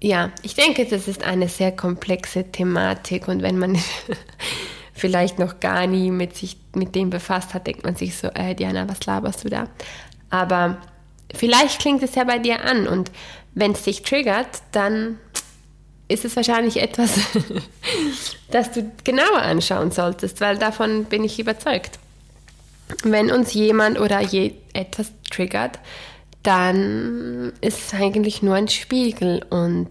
ja, 0.00 0.30
ich 0.42 0.54
denke, 0.54 0.86
das 0.86 1.06
ist 1.06 1.22
eine 1.22 1.48
sehr 1.48 1.72
komplexe 1.72 2.44
Thematik 2.50 3.28
und 3.28 3.42
wenn 3.42 3.58
man 3.58 3.76
vielleicht 4.94 5.38
noch 5.38 5.60
gar 5.60 5.86
nie 5.86 6.10
mit 6.10 6.34
sich 6.36 6.56
mit 6.74 6.94
dem 6.94 7.10
befasst 7.10 7.52
hat, 7.52 7.66
denkt 7.66 7.84
man 7.84 7.96
sich 7.96 8.16
so, 8.16 8.28
äh, 8.28 8.54
Diana, 8.54 8.88
was 8.88 9.04
laberst 9.04 9.44
du 9.44 9.50
da? 9.50 9.68
Aber 10.30 10.78
vielleicht 11.34 11.80
klingt 11.80 12.02
es 12.02 12.14
ja 12.14 12.24
bei 12.24 12.38
dir 12.38 12.64
an 12.64 12.86
und 12.86 13.10
wenn 13.54 13.72
es 13.72 13.82
dich 13.82 14.02
triggert, 14.02 14.62
dann 14.72 15.18
ist 16.08 16.24
es 16.24 16.34
wahrscheinlich 16.36 16.80
etwas, 16.80 17.12
das 18.50 18.72
du 18.72 18.90
genauer 19.04 19.42
anschauen 19.42 19.90
solltest, 19.90 20.40
weil 20.40 20.58
davon 20.58 21.04
bin 21.04 21.24
ich 21.24 21.38
überzeugt. 21.38 21.98
Wenn 23.02 23.30
uns 23.30 23.52
jemand 23.52 24.00
oder 24.00 24.20
je 24.20 24.54
etwas 24.72 25.12
triggert, 25.30 25.78
dann 26.42 27.52
ist 27.60 27.78
es 27.78 27.94
eigentlich 27.94 28.42
nur 28.42 28.54
ein 28.54 28.68
Spiegel 28.68 29.44
und 29.50 29.88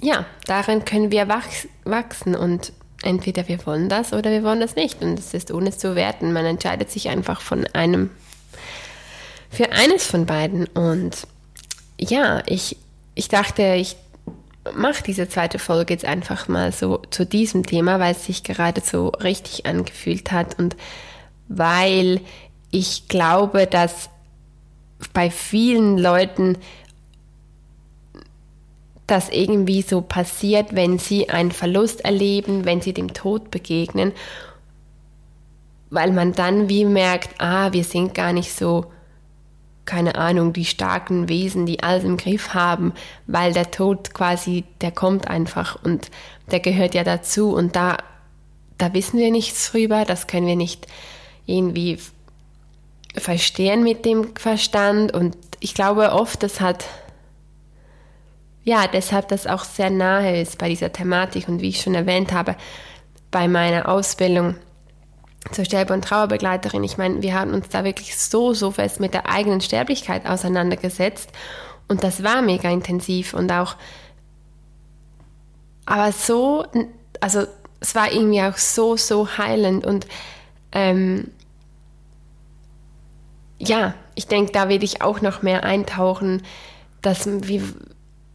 ja, 0.00 0.24
darin 0.46 0.84
können 0.84 1.10
wir 1.10 1.28
wachs 1.28 1.68
wachsen 1.84 2.34
und 2.34 2.72
entweder 3.02 3.48
wir 3.48 3.64
wollen 3.66 3.88
das 3.88 4.12
oder 4.12 4.30
wir 4.30 4.42
wollen 4.42 4.60
das 4.60 4.76
nicht 4.76 5.02
und 5.02 5.18
es 5.18 5.34
ist 5.34 5.50
ohne 5.50 5.76
zu 5.76 5.94
werten. 5.94 6.32
Man 6.32 6.46
entscheidet 6.46 6.90
sich 6.90 7.08
einfach 7.08 7.40
von 7.40 7.66
einem 7.74 8.10
für 9.56 9.72
eines 9.72 10.06
von 10.06 10.26
beiden. 10.26 10.66
Und 10.66 11.26
ja, 11.98 12.42
ich, 12.44 12.76
ich 13.14 13.28
dachte, 13.28 13.74
ich 13.74 13.96
mache 14.74 15.02
diese 15.02 15.30
zweite 15.30 15.58
Folge 15.58 15.94
jetzt 15.94 16.04
einfach 16.04 16.46
mal 16.46 16.72
so 16.72 16.98
zu 17.10 17.24
diesem 17.24 17.64
Thema, 17.64 17.98
weil 17.98 18.12
es 18.12 18.26
sich 18.26 18.42
gerade 18.42 18.82
so 18.82 19.08
richtig 19.08 19.64
angefühlt 19.64 20.30
hat. 20.30 20.58
Und 20.58 20.76
weil 21.48 22.20
ich 22.70 23.08
glaube, 23.08 23.66
dass 23.66 24.10
bei 25.14 25.30
vielen 25.30 25.96
Leuten 25.96 26.58
das 29.06 29.30
irgendwie 29.30 29.80
so 29.80 30.02
passiert, 30.02 30.74
wenn 30.74 30.98
sie 30.98 31.30
einen 31.30 31.52
Verlust 31.52 32.04
erleben, 32.04 32.66
wenn 32.66 32.82
sie 32.82 32.92
dem 32.92 33.14
Tod 33.14 33.50
begegnen, 33.50 34.12
weil 35.88 36.12
man 36.12 36.32
dann 36.32 36.68
wie 36.68 36.84
merkt, 36.84 37.40
ah, 37.40 37.72
wir 37.72 37.84
sind 37.84 38.12
gar 38.12 38.34
nicht 38.34 38.52
so 38.52 38.86
keine 39.86 40.16
Ahnung, 40.16 40.52
die 40.52 40.64
starken 40.64 41.28
Wesen, 41.28 41.64
die 41.64 41.82
alles 41.82 42.04
im 42.04 42.16
Griff 42.16 42.54
haben, 42.54 42.92
weil 43.26 43.52
der 43.52 43.70
Tod 43.70 44.12
quasi, 44.12 44.64
der 44.80 44.90
kommt 44.90 45.28
einfach 45.28 45.82
und 45.82 46.10
der 46.50 46.60
gehört 46.60 46.94
ja 46.94 47.04
dazu 47.04 47.54
und 47.54 47.76
da, 47.76 47.96
da 48.78 48.92
wissen 48.92 49.18
wir 49.18 49.30
nichts 49.30 49.70
drüber, 49.70 50.04
das 50.04 50.26
können 50.26 50.46
wir 50.46 50.56
nicht 50.56 50.86
irgendwie 51.46 51.98
verstehen 53.14 53.82
mit 53.82 54.04
dem 54.04 54.36
Verstand 54.36 55.14
und 55.14 55.36
ich 55.60 55.74
glaube 55.74 56.12
oft, 56.12 56.42
dass 56.42 56.60
hat, 56.60 56.84
ja, 58.64 58.86
deshalb 58.88 59.28
das 59.28 59.46
auch 59.46 59.64
sehr 59.64 59.90
nahe 59.90 60.40
ist 60.40 60.58
bei 60.58 60.68
dieser 60.68 60.92
Thematik 60.92 61.48
und 61.48 61.62
wie 61.62 61.68
ich 61.68 61.80
schon 61.80 61.94
erwähnt 61.94 62.32
habe, 62.32 62.56
bei 63.30 63.48
meiner 63.48 63.88
Ausbildung 63.88 64.56
zur 65.52 65.64
Sterbe- 65.64 65.92
und 65.92 66.04
Trauerbegleiterin. 66.04 66.84
Ich 66.84 66.98
meine, 66.98 67.22
wir 67.22 67.34
haben 67.34 67.52
uns 67.52 67.68
da 67.68 67.84
wirklich 67.84 68.16
so, 68.16 68.52
so 68.52 68.70
fest 68.70 69.00
mit 69.00 69.14
der 69.14 69.28
eigenen 69.28 69.60
Sterblichkeit 69.60 70.26
auseinandergesetzt 70.26 71.30
und 71.88 72.02
das 72.02 72.22
war 72.22 72.42
mega 72.42 72.70
intensiv 72.70 73.34
und 73.34 73.50
auch, 73.52 73.76
aber 75.84 76.12
so, 76.12 76.64
also 77.20 77.46
es 77.80 77.94
war 77.94 78.10
irgendwie 78.10 78.42
auch 78.42 78.56
so, 78.56 78.96
so 78.96 79.38
heilend 79.38 79.86
und 79.86 80.06
ähm, 80.72 81.30
ja, 83.58 83.94
ich 84.14 84.26
denke, 84.26 84.52
da 84.52 84.68
will 84.68 84.82
ich 84.82 85.02
auch 85.02 85.20
noch 85.20 85.42
mehr 85.42 85.64
eintauchen, 85.64 86.42
dass, 87.02 87.26
wie, 87.26 87.62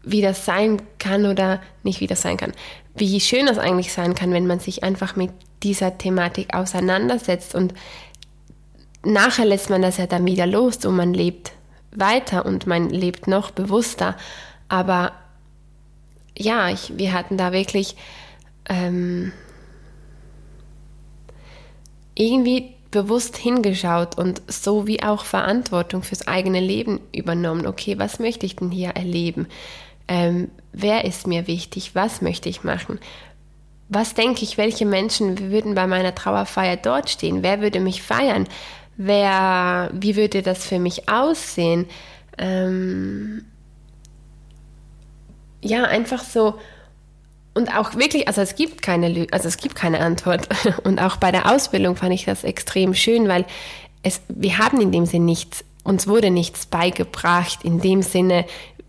wie 0.03 0.21
das 0.21 0.45
sein 0.45 0.81
kann 0.97 1.25
oder 1.25 1.61
nicht 1.83 1.99
wie 1.99 2.07
das 2.07 2.21
sein 2.21 2.37
kann. 2.37 2.53
Wie 2.95 3.19
schön 3.19 3.45
das 3.45 3.57
eigentlich 3.57 3.93
sein 3.93 4.15
kann, 4.15 4.31
wenn 4.31 4.47
man 4.47 4.59
sich 4.59 4.83
einfach 4.83 5.15
mit 5.15 5.31
dieser 5.63 5.97
Thematik 5.97 6.53
auseinandersetzt 6.53 7.55
und 7.55 7.73
nachher 9.03 9.45
lässt 9.45 9.69
man 9.69 9.81
das 9.81 9.97
ja 9.97 10.07
dann 10.07 10.25
wieder 10.25 10.45
los 10.45 10.83
und 10.85 10.95
man 10.95 11.13
lebt 11.13 11.53
weiter 11.91 12.45
und 12.45 12.67
man 12.67 12.89
lebt 12.89 13.27
noch 13.27 13.51
bewusster. 13.51 14.15
Aber 14.69 15.11
ja, 16.37 16.69
ich, 16.69 16.97
wir 16.97 17.13
hatten 17.13 17.37
da 17.37 17.51
wirklich 17.51 17.95
ähm, 18.69 19.31
irgendwie 22.15 22.73
bewusst 22.91 23.37
hingeschaut 23.37 24.17
und 24.17 24.41
so 24.47 24.85
wie 24.85 25.01
auch 25.01 25.23
Verantwortung 25.23 26.03
fürs 26.03 26.27
eigene 26.27 26.59
Leben 26.59 26.99
übernommen. 27.15 27.65
Okay, 27.65 27.97
was 27.97 28.19
möchte 28.19 28.45
ich 28.45 28.57
denn 28.57 28.69
hier 28.69 28.89
erleben? 28.89 29.47
Ähm, 30.07 30.51
wer 30.73 31.05
ist 31.05 31.25
mir 31.25 31.47
wichtig? 31.47 31.95
Was 31.95 32.21
möchte 32.21 32.49
ich 32.49 32.63
machen? 32.63 32.99
Was 33.91 34.13
denke 34.13 34.43
ich, 34.43 34.57
welche 34.57 34.85
Menschen 34.85 35.51
würden 35.51 35.75
bei 35.75 35.85
meiner 35.85 36.15
Trauerfeier 36.15 36.77
dort 36.77 37.09
stehen? 37.09 37.43
Wer 37.43 37.59
würde 37.59 37.81
mich 37.81 38.01
feiern? 38.01 38.47
Wer, 38.95 39.89
wie 39.93 40.15
würde 40.15 40.41
das 40.41 40.65
für 40.65 40.79
mich 40.79 41.09
aussehen? 41.09 41.87
Ähm, 42.37 43.43
ja, 45.61 45.83
einfach 45.83 46.23
so. 46.23 46.57
Und 47.53 47.75
auch 47.77 47.95
wirklich, 47.95 48.29
also 48.29 48.39
es 48.39 48.55
gibt 48.55 48.81
keine, 48.81 49.27
also 49.31 49.49
es 49.49 49.57
gibt 49.57 49.75
keine 49.75 49.99
Antwort. 49.99 50.47
Und 50.85 51.01
auch 51.01 51.17
bei 51.17 51.33
der 51.33 51.51
Ausbildung 51.51 51.97
fand 51.97 52.13
ich 52.13 52.23
das 52.23 52.45
extrem 52.45 52.93
schön, 52.93 53.27
weil 53.27 53.45
es, 54.03 54.21
wir 54.29 54.57
haben 54.57 54.79
in 54.79 54.93
dem 54.93 55.05
Sinne 55.05 55.25
nichts, 55.25 55.65
uns 55.83 56.07
wurde 56.07 56.31
nichts 56.31 56.65
beigebracht 56.65 57.59
in 57.63 57.81
dem 57.81 58.03
Sinne, 58.03 58.45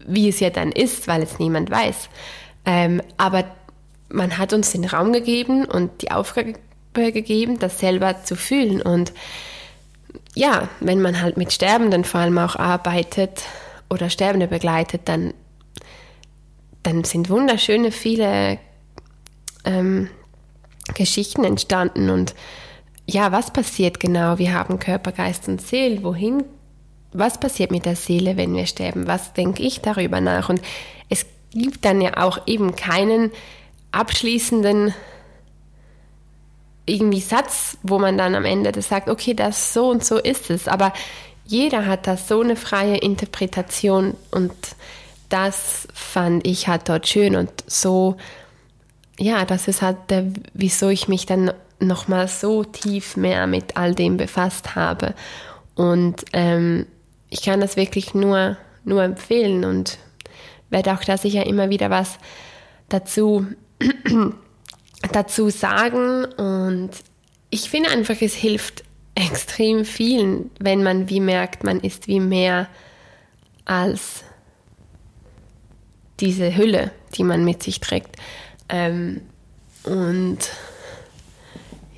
wie 0.06 0.28
es 0.28 0.38
ja 0.38 0.50
dann 0.50 0.70
ist, 0.70 1.08
weil 1.08 1.22
es 1.22 1.40
niemand 1.40 1.72
weiß. 1.72 2.08
Ähm, 2.64 3.02
aber 3.16 3.44
man 4.12 4.38
hat 4.38 4.52
uns 4.52 4.72
den 4.72 4.84
Raum 4.84 5.12
gegeben 5.12 5.64
und 5.64 6.02
die 6.02 6.10
Aufgabe 6.10 6.54
gegeben, 6.94 7.58
das 7.58 7.78
selber 7.78 8.22
zu 8.24 8.36
fühlen. 8.36 8.82
Und 8.82 9.12
ja, 10.34 10.68
wenn 10.80 11.00
man 11.00 11.20
halt 11.20 11.36
mit 11.36 11.52
Sterbenden 11.52 12.04
vor 12.04 12.20
allem 12.20 12.38
auch 12.38 12.56
arbeitet 12.56 13.42
oder 13.90 14.10
Sterbende 14.10 14.48
begleitet, 14.48 15.02
dann, 15.06 15.34
dann 16.82 17.04
sind 17.04 17.30
wunderschöne 17.30 17.90
viele 17.90 18.58
ähm, 19.64 20.08
Geschichten 20.94 21.44
entstanden. 21.44 22.10
Und 22.10 22.34
ja, 23.06 23.32
was 23.32 23.50
passiert 23.52 23.98
genau? 23.98 24.38
Wir 24.38 24.52
haben 24.52 24.78
Körper, 24.78 25.12
Geist 25.12 25.48
und 25.48 25.62
Seele. 25.62 26.02
Wohin? 26.02 26.44
Was 27.14 27.38
passiert 27.38 27.70
mit 27.70 27.84
der 27.84 27.96
Seele, 27.96 28.36
wenn 28.36 28.54
wir 28.54 28.66
sterben? 28.66 29.06
Was 29.06 29.32
denke 29.32 29.62
ich 29.62 29.80
darüber 29.80 30.20
nach? 30.20 30.48
Und 30.48 30.62
es 31.08 31.26
gibt 31.50 31.84
dann 31.84 32.00
ja 32.00 32.16
auch 32.16 32.46
eben 32.46 32.74
keinen 32.74 33.30
abschließenden 33.92 34.94
irgendwie 36.86 37.20
Satz, 37.20 37.78
wo 37.82 37.98
man 37.98 38.18
dann 38.18 38.34
am 38.34 38.44
Ende 38.44 38.72
das 38.72 38.88
sagt, 38.88 39.08
okay, 39.08 39.34
das 39.34 39.72
so 39.72 39.88
und 39.88 40.04
so 40.04 40.18
ist 40.18 40.50
es. 40.50 40.66
Aber 40.66 40.92
jeder 41.44 41.86
hat 41.86 42.06
da 42.06 42.16
so 42.16 42.40
eine 42.40 42.56
freie 42.56 42.96
Interpretation 42.96 44.14
und 44.30 44.52
das 45.28 45.88
fand 45.94 46.46
ich 46.46 46.68
halt 46.68 46.88
dort 46.88 47.06
schön 47.08 47.36
und 47.36 47.50
so, 47.66 48.16
ja, 49.18 49.44
das 49.44 49.68
ist 49.68 49.82
halt 49.82 49.96
der, 50.10 50.26
wieso 50.52 50.88
ich 50.88 51.08
mich 51.08 51.26
dann 51.26 51.52
nochmal 51.78 52.28
so 52.28 52.64
tief 52.64 53.16
mehr 53.16 53.46
mit 53.46 53.76
all 53.76 53.94
dem 53.94 54.16
befasst 54.16 54.74
habe. 54.74 55.14
Und 55.74 56.24
ähm, 56.32 56.86
ich 57.30 57.42
kann 57.42 57.60
das 57.60 57.76
wirklich 57.76 58.14
nur, 58.14 58.56
nur 58.84 59.02
empfehlen 59.02 59.64
und 59.64 59.98
werde 60.70 60.92
auch 60.92 61.04
da 61.04 61.16
sicher 61.16 61.46
immer 61.46 61.70
wieder 61.70 61.90
was 61.90 62.18
dazu 62.88 63.46
dazu 65.12 65.50
sagen. 65.50 66.24
Und 66.24 66.90
ich 67.50 67.70
finde 67.70 67.90
einfach, 67.90 68.20
es 68.20 68.34
hilft 68.34 68.84
extrem 69.14 69.84
vielen, 69.84 70.50
wenn 70.58 70.82
man 70.82 71.08
wie 71.08 71.20
merkt, 71.20 71.64
man 71.64 71.80
ist 71.80 72.08
wie 72.08 72.20
mehr 72.20 72.68
als 73.64 74.24
diese 76.20 76.56
Hülle, 76.56 76.92
die 77.14 77.24
man 77.24 77.44
mit 77.44 77.62
sich 77.62 77.80
trägt. 77.80 78.16
Ähm, 78.68 79.22
und 79.84 80.38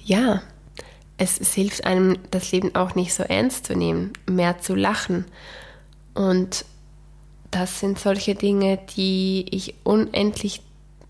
ja, 0.05 0.43
es, 1.19 1.39
es, 1.41 1.55
hilft 1.55 1.85
einem, 1.85 2.19
das 2.31 2.51
Leben 2.53 2.75
auch 2.75 2.95
nicht 2.95 3.15
so 3.15 3.23
ernst 3.23 3.67
zu 3.67 3.77
nehmen, 3.77 4.13
mehr 4.27 4.59
zu 4.59 4.75
lachen. 4.75 5.27
Und 6.15 6.65
das 7.51 7.81
sind 7.81 7.99
solche 7.99 8.35
Dinge, 8.35 8.79
die 8.97 9.47
ich 9.51 9.75
unendlich 9.85 10.63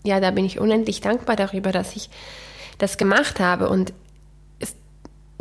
ja, 0.05 0.19
da 0.19 0.31
bin 0.31 0.45
ich 0.45 0.59
unendlich 0.59 1.01
dankbar 1.01 1.35
darüber, 1.35 1.71
dass 1.71 1.95
ich 1.95 2.09
das 2.77 2.97
gemacht 2.97 3.39
habe. 3.39 3.69
Und 3.69 3.93
es, 4.59 4.75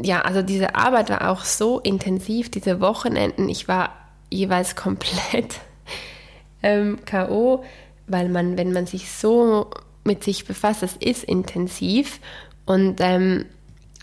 ja, 0.01 0.23
also 0.23 0.43
diese 0.43 0.75
Arbeit 0.75 1.11
war 1.11 1.31
auch 1.31 1.45
so 1.45 1.81
intensiv, 1.81 2.51
diese 2.51 2.81
Wochenenden. 2.81 3.49
Ich 3.49 3.69
war 3.69 3.91
jeweils 4.31 4.75
komplett 4.75 5.61
ähm, 6.63 6.99
K.O., 7.05 7.65
weil 8.07 8.29
man, 8.29 8.59
wenn 8.59 8.73
man 8.73 8.87
sich 8.87 9.11
so 9.11 9.71
mit 10.03 10.25
sich 10.25 10.45
befasst, 10.45 10.83
das 10.83 10.97
ist 10.97 11.25
intensiv. 11.25 12.21
Und 12.67 13.01
ähm, 13.01 13.47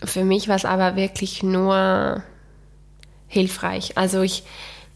für 0.04 0.24
mich 0.24 0.48
war 0.48 0.56
es 0.56 0.64
aber 0.64 0.96
wirklich 0.96 1.42
nur 1.42 2.22
hilfreich. 3.28 3.96
Also 3.96 4.22
ich, 4.22 4.44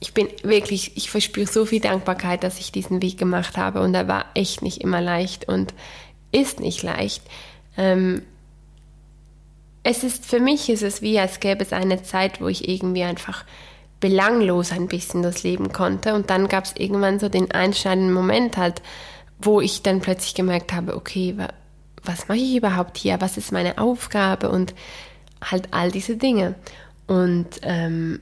ich 0.00 0.12
bin 0.12 0.28
wirklich, 0.42 0.96
ich 0.96 1.11
verspüre 1.11 1.46
so 1.46 1.64
viel 1.64 1.80
Dankbarkeit, 1.80 2.42
dass 2.44 2.61
ich 2.61 2.72
diesen 2.72 3.02
Weg 3.02 3.18
gemacht 3.18 3.56
habe 3.56 3.80
und 3.80 3.94
er 3.94 4.09
war 4.09 4.26
echt 4.35 4.62
nicht 4.62 4.82
immer 4.82 5.00
leicht 5.00 5.48
und 5.48 5.72
ist 6.32 6.61
nicht 6.61 6.82
leicht. 6.82 7.22
Ähm, 7.76 8.22
es 9.82 10.04
ist 10.04 10.26
für 10.26 10.40
mich 10.40 10.68
ist 10.68 10.82
es 10.82 11.00
wie, 11.00 11.18
als 11.18 11.40
gäbe 11.40 11.62
es 11.62 11.72
eine 11.72 12.02
Zeit, 12.02 12.40
wo 12.40 12.48
ich 12.48 12.68
irgendwie 12.68 13.04
einfach 13.04 13.44
belanglos 14.00 14.72
ein 14.72 14.88
bisschen 14.88 15.22
das 15.22 15.42
Leben 15.42 15.72
konnte 15.72 16.14
und 16.14 16.28
dann 16.28 16.48
gab 16.48 16.64
es 16.64 16.76
irgendwann 16.76 17.18
so 17.18 17.28
den 17.28 17.50
einschneidenden 17.50 18.12
Moment 18.12 18.56
halt, 18.56 18.82
wo 19.38 19.61
ich 19.61 19.82
dann 19.82 20.00
plötzlich 20.00 20.35
gemerkt 20.35 20.72
habe, 20.72 20.94
okay, 20.94 21.35
was 22.02 22.28
mache 22.28 22.38
ich 22.38 22.56
überhaupt 22.56 22.98
hier? 22.98 23.20
Was 23.20 23.37
ist 23.37 23.52
meine 23.52 23.78
Aufgabe? 23.78 24.50
Und 24.50 24.74
halt 25.42 25.68
all 25.72 25.90
diese 25.90 26.16
Dinge. 26.16 26.54
Und 27.06 27.46
ähm, 27.62 28.20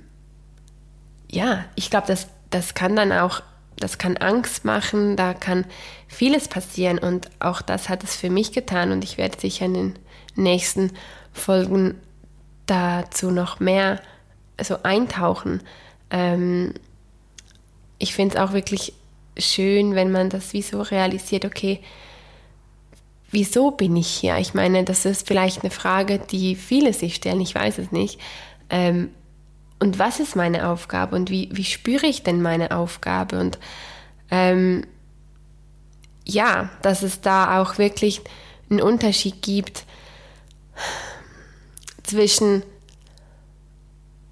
ja, 1.35 1.64
ich 1.75 1.90
glaube, 1.90 2.07
das, 2.07 2.29
das 2.51 2.75
kann 2.75 2.94
dann 2.97 3.12
auch, 3.12 3.42
das 3.77 3.99
kann 3.99 4.16
Angst 4.16 4.64
machen, 4.64 5.16
da 5.16 5.35
kann 5.35 5.66
vieles 6.07 6.47
passieren 6.49 6.99
und 6.99 7.29
auch 7.40 7.61
das 7.61 7.88
hat 7.88 8.05
es 8.05 8.14
für 8.14 8.31
mich 8.31 8.53
getan 8.53 8.92
und 8.92 9.03
ich 9.03 9.18
werde 9.18 9.38
sicher 9.38 9.66
in 9.66 9.75
den 9.75 9.94
nächsten 10.37 10.92
Folgen 11.33 12.01
dazu 12.66 13.33
noch 13.33 13.59
mehr 13.59 14.01
so 14.62 14.79
eintauchen. 14.85 15.61
Ähm, 16.11 16.75
ich 17.99 18.14
finde 18.14 18.37
es 18.37 18.40
auch 18.40 18.53
wirklich 18.53 18.92
schön, 19.37 19.97
wenn 19.97 20.12
man 20.12 20.31
das 20.31 20.53
wie 20.53 20.62
so 20.62 20.81
realisiert, 20.83 21.44
okay, 21.44 21.81
wieso 23.33 23.73
bin 23.73 23.97
ich 23.97 24.07
hier? 24.07 24.38
Ich 24.38 24.55
meine, 24.55 24.85
das 24.85 25.05
ist 25.05 25.27
vielleicht 25.27 25.62
eine 25.62 25.73
Frage, 25.73 26.20
die 26.20 26.55
viele 26.55 26.92
sich 26.92 27.16
stellen, 27.16 27.40
ich 27.40 27.57
weiß 27.57 27.79
es 27.79 27.90
nicht. 27.90 28.20
Ähm, 28.70 29.11
und 29.78 29.98
was 29.98 30.20
ist 30.20 30.37
meine 30.37 30.68
Aufgabe 30.68 31.16
und 31.16 31.30
wie, 31.30 31.48
wie 31.52 31.64
spüre 31.64 32.06
ich 32.06 32.22
denn 32.22 32.40
meine 32.40 32.70
Aufgabe? 32.70 33.38
Und 33.38 33.58
ähm, 34.30 34.87
ja, 36.24 36.70
dass 36.82 37.02
es 37.02 37.20
da 37.20 37.60
auch 37.60 37.78
wirklich 37.78 38.22
einen 38.70 38.80
Unterschied 38.80 39.42
gibt 39.42 39.84
zwischen 42.02 42.62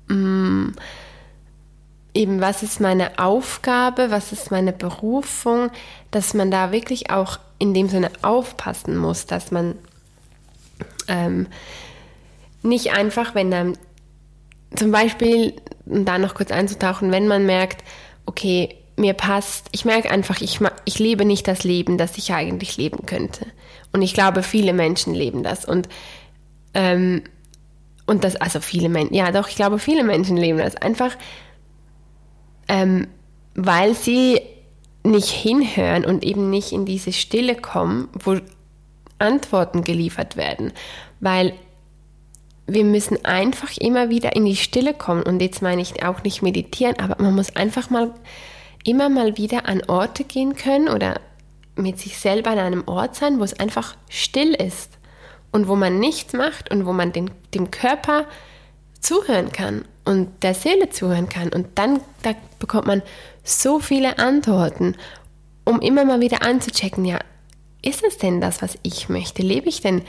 mm, 0.09 0.70
eben, 2.14 2.40
was 2.40 2.62
ist 2.62 2.81
meine 2.81 3.18
Aufgabe, 3.18 4.11
was 4.11 4.33
ist 4.33 4.50
meine 4.50 4.72
Berufung, 4.72 5.70
dass 6.11 6.35
man 6.35 6.50
da 6.50 6.72
wirklich 6.72 7.11
auch 7.11 7.38
in 7.59 7.74
dem 7.74 7.88
Sinne 7.88 8.11
aufpassen 8.22 8.96
muss, 8.96 9.26
dass 9.26 9.50
man 9.50 9.74
ähm, 11.09 11.46
nicht 12.62 12.92
einfach, 12.92 13.35
wenn 13.35 13.50
dann 13.50 13.76
zum 14.77 14.91
Beispiel, 14.91 15.55
um 15.87 16.05
da 16.05 16.19
noch 16.19 16.35
kurz 16.35 16.51
einzutauchen, 16.51 17.11
wenn 17.13 17.29
man 17.29 17.47
merkt, 17.47 17.85
okay, 18.27 18.77
mir 18.97 19.15
passt, 19.15 19.69
ich 19.73 19.85
merke 19.85 20.11
einfach, 20.11 20.41
ich, 20.41 20.61
ich 20.85 20.99
lebe 20.99 21.25
nicht 21.25 21.49
das 21.49 21.65
Leben, 21.65 21.99
das 21.99 22.19
ich 22.19 22.33
eigentlich 22.33 22.77
leben 22.77 23.07
könnte. 23.07 23.47
Und 23.93 24.03
ich 24.03 24.15
glaube, 24.15 24.43
viele 24.43 24.73
Menschen 24.73 25.15
leben 25.15 25.43
das. 25.43 25.65
Und, 25.65 25.89
ähm, 26.75 27.23
und 28.07 28.25
das, 28.25 28.37
also 28.37 28.61
viele 28.61 28.89
Menschen, 28.89 29.15
ja 29.15 29.33
doch, 29.33 29.49
ich 29.49 29.57
glaube, 29.57 29.79
viele 29.79 30.05
Menschen 30.05 30.37
leben 30.37 30.59
das. 30.59 30.77
Einfach, 30.77 31.17
ähm, 32.69 33.09
weil 33.55 33.95
sie 33.95 34.41
nicht 35.05 35.31
hinhören 35.31 36.05
und 36.05 36.23
eben 36.25 36.51
nicht 36.51 36.73
in 36.73 36.85
diese 36.85 37.13
Stille 37.13 37.57
kommen, 37.57 38.09
wo 38.13 38.39
Antworten 39.19 39.85
geliefert 39.85 40.37
werden. 40.37 40.73
Weil 41.21 41.55
wir 42.66 42.85
müssen 42.85 43.25
einfach 43.25 43.77
immer 43.79 44.09
wieder 44.09 44.37
in 44.37 44.44
die 44.44 44.57
Stille 44.57 44.94
kommen. 44.94 45.22
Und 45.22 45.42
jetzt 45.42 45.62
meine 45.62 45.83
ich 45.83 46.05
auch 46.05 46.22
nicht 46.22 46.42
meditieren, 46.42 46.98
aber 46.98 47.22
man 47.22 47.35
muss 47.35 47.57
einfach 47.57 47.90
mal 47.90 48.12
immer 48.85 49.09
mal 49.09 49.37
wieder 49.37 49.66
an 49.66 49.83
Orte 49.87 50.25
gehen 50.25 50.57
können 50.57 50.88
oder 50.88 51.20
mit 51.77 51.98
sich 51.98 52.18
selber 52.18 52.51
an 52.51 52.59
einem 52.59 52.85
Ort 52.87 53.16
sein, 53.16 53.38
wo 53.38 53.44
es 53.44 53.59
einfach 53.59 53.96
still 54.09 54.55
ist 54.55 54.98
und 55.53 55.68
wo 55.68 55.77
man 55.77 55.98
nichts 55.98 56.33
macht 56.33 56.70
und 56.70 56.87
wo 56.87 56.92
man 56.92 57.12
den, 57.12 57.31
dem 57.55 57.70
Körper 57.70 58.27
zuhören 59.01 59.53
kann 59.53 59.85
und 60.05 60.42
der 60.42 60.55
Seele 60.55 60.90
zuhören 60.90 61.29
kann. 61.29 61.48
Und 61.53 61.66
dann 61.77 62.01
da 62.22 62.35
bekommt 62.59 62.87
man 62.87 63.03
so 63.44 63.79
viele 63.79 64.18
Antworten, 64.18 64.96
um 65.64 65.81
immer 65.81 66.05
mal 66.05 66.20
wieder 66.20 66.42
anzuchecken, 66.42 67.05
ja, 67.05 67.18
ist 67.83 68.05
es 68.05 68.18
denn 68.18 68.40
das, 68.40 68.62
was 68.62 68.79
ich 68.83 69.09
möchte? 69.09 69.42
Lebe 69.42 69.68
ich 69.68 69.81
denn 69.81 70.03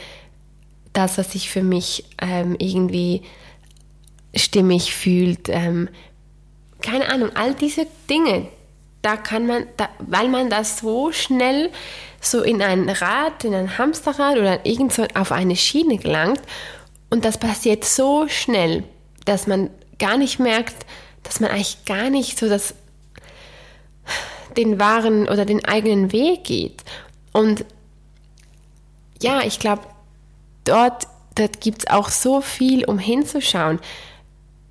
das, 0.93 1.17
was 1.17 1.31
sich 1.31 1.49
für 1.49 1.63
mich 1.63 2.05
ähm, 2.21 2.55
irgendwie 2.59 3.23
stimmig 4.35 4.93
fühlt? 4.93 5.49
Ähm, 5.49 5.89
keine 6.81 7.09
Ahnung, 7.09 7.31
all 7.35 7.53
diese 7.55 7.87
Dinge, 8.09 8.47
da 9.01 9.17
kann 9.17 9.47
man, 9.47 9.65
da, 9.77 9.89
weil 9.99 10.29
man 10.29 10.49
das 10.49 10.79
so 10.79 11.11
schnell 11.11 11.71
so 12.21 12.41
in 12.41 12.61
ein 12.61 12.89
Rad, 12.89 13.43
in 13.43 13.53
ein 13.53 13.77
Hamsterrad 13.77 14.37
oder 14.37 14.65
irgend 14.65 14.93
so 14.93 15.05
auf 15.13 15.31
eine 15.31 15.55
Schiene 15.55 15.97
gelangt 15.97 16.41
und 17.09 17.25
das 17.25 17.37
passiert 17.37 17.83
so 17.85 18.27
schnell, 18.27 18.83
dass 19.25 19.45
man 19.45 19.69
gar 19.99 20.17
nicht 20.17 20.39
merkt, 20.39 20.85
dass 21.23 21.39
man 21.39 21.51
eigentlich 21.51 21.85
gar 21.85 22.09
nicht 22.09 22.39
so 22.39 22.49
das 22.49 22.75
den 24.57 24.79
wahren 24.79 25.27
oder 25.27 25.45
den 25.45 25.65
eigenen 25.65 26.11
Weg 26.11 26.43
geht. 26.43 26.83
Und 27.31 27.65
ja, 29.21 29.41
ich 29.41 29.59
glaube, 29.59 29.83
dort, 30.63 31.07
dort 31.35 31.61
gibt 31.61 31.79
es 31.79 31.87
auch 31.87 32.09
so 32.09 32.41
viel, 32.41 32.85
um 32.85 32.99
hinzuschauen. 32.99 33.79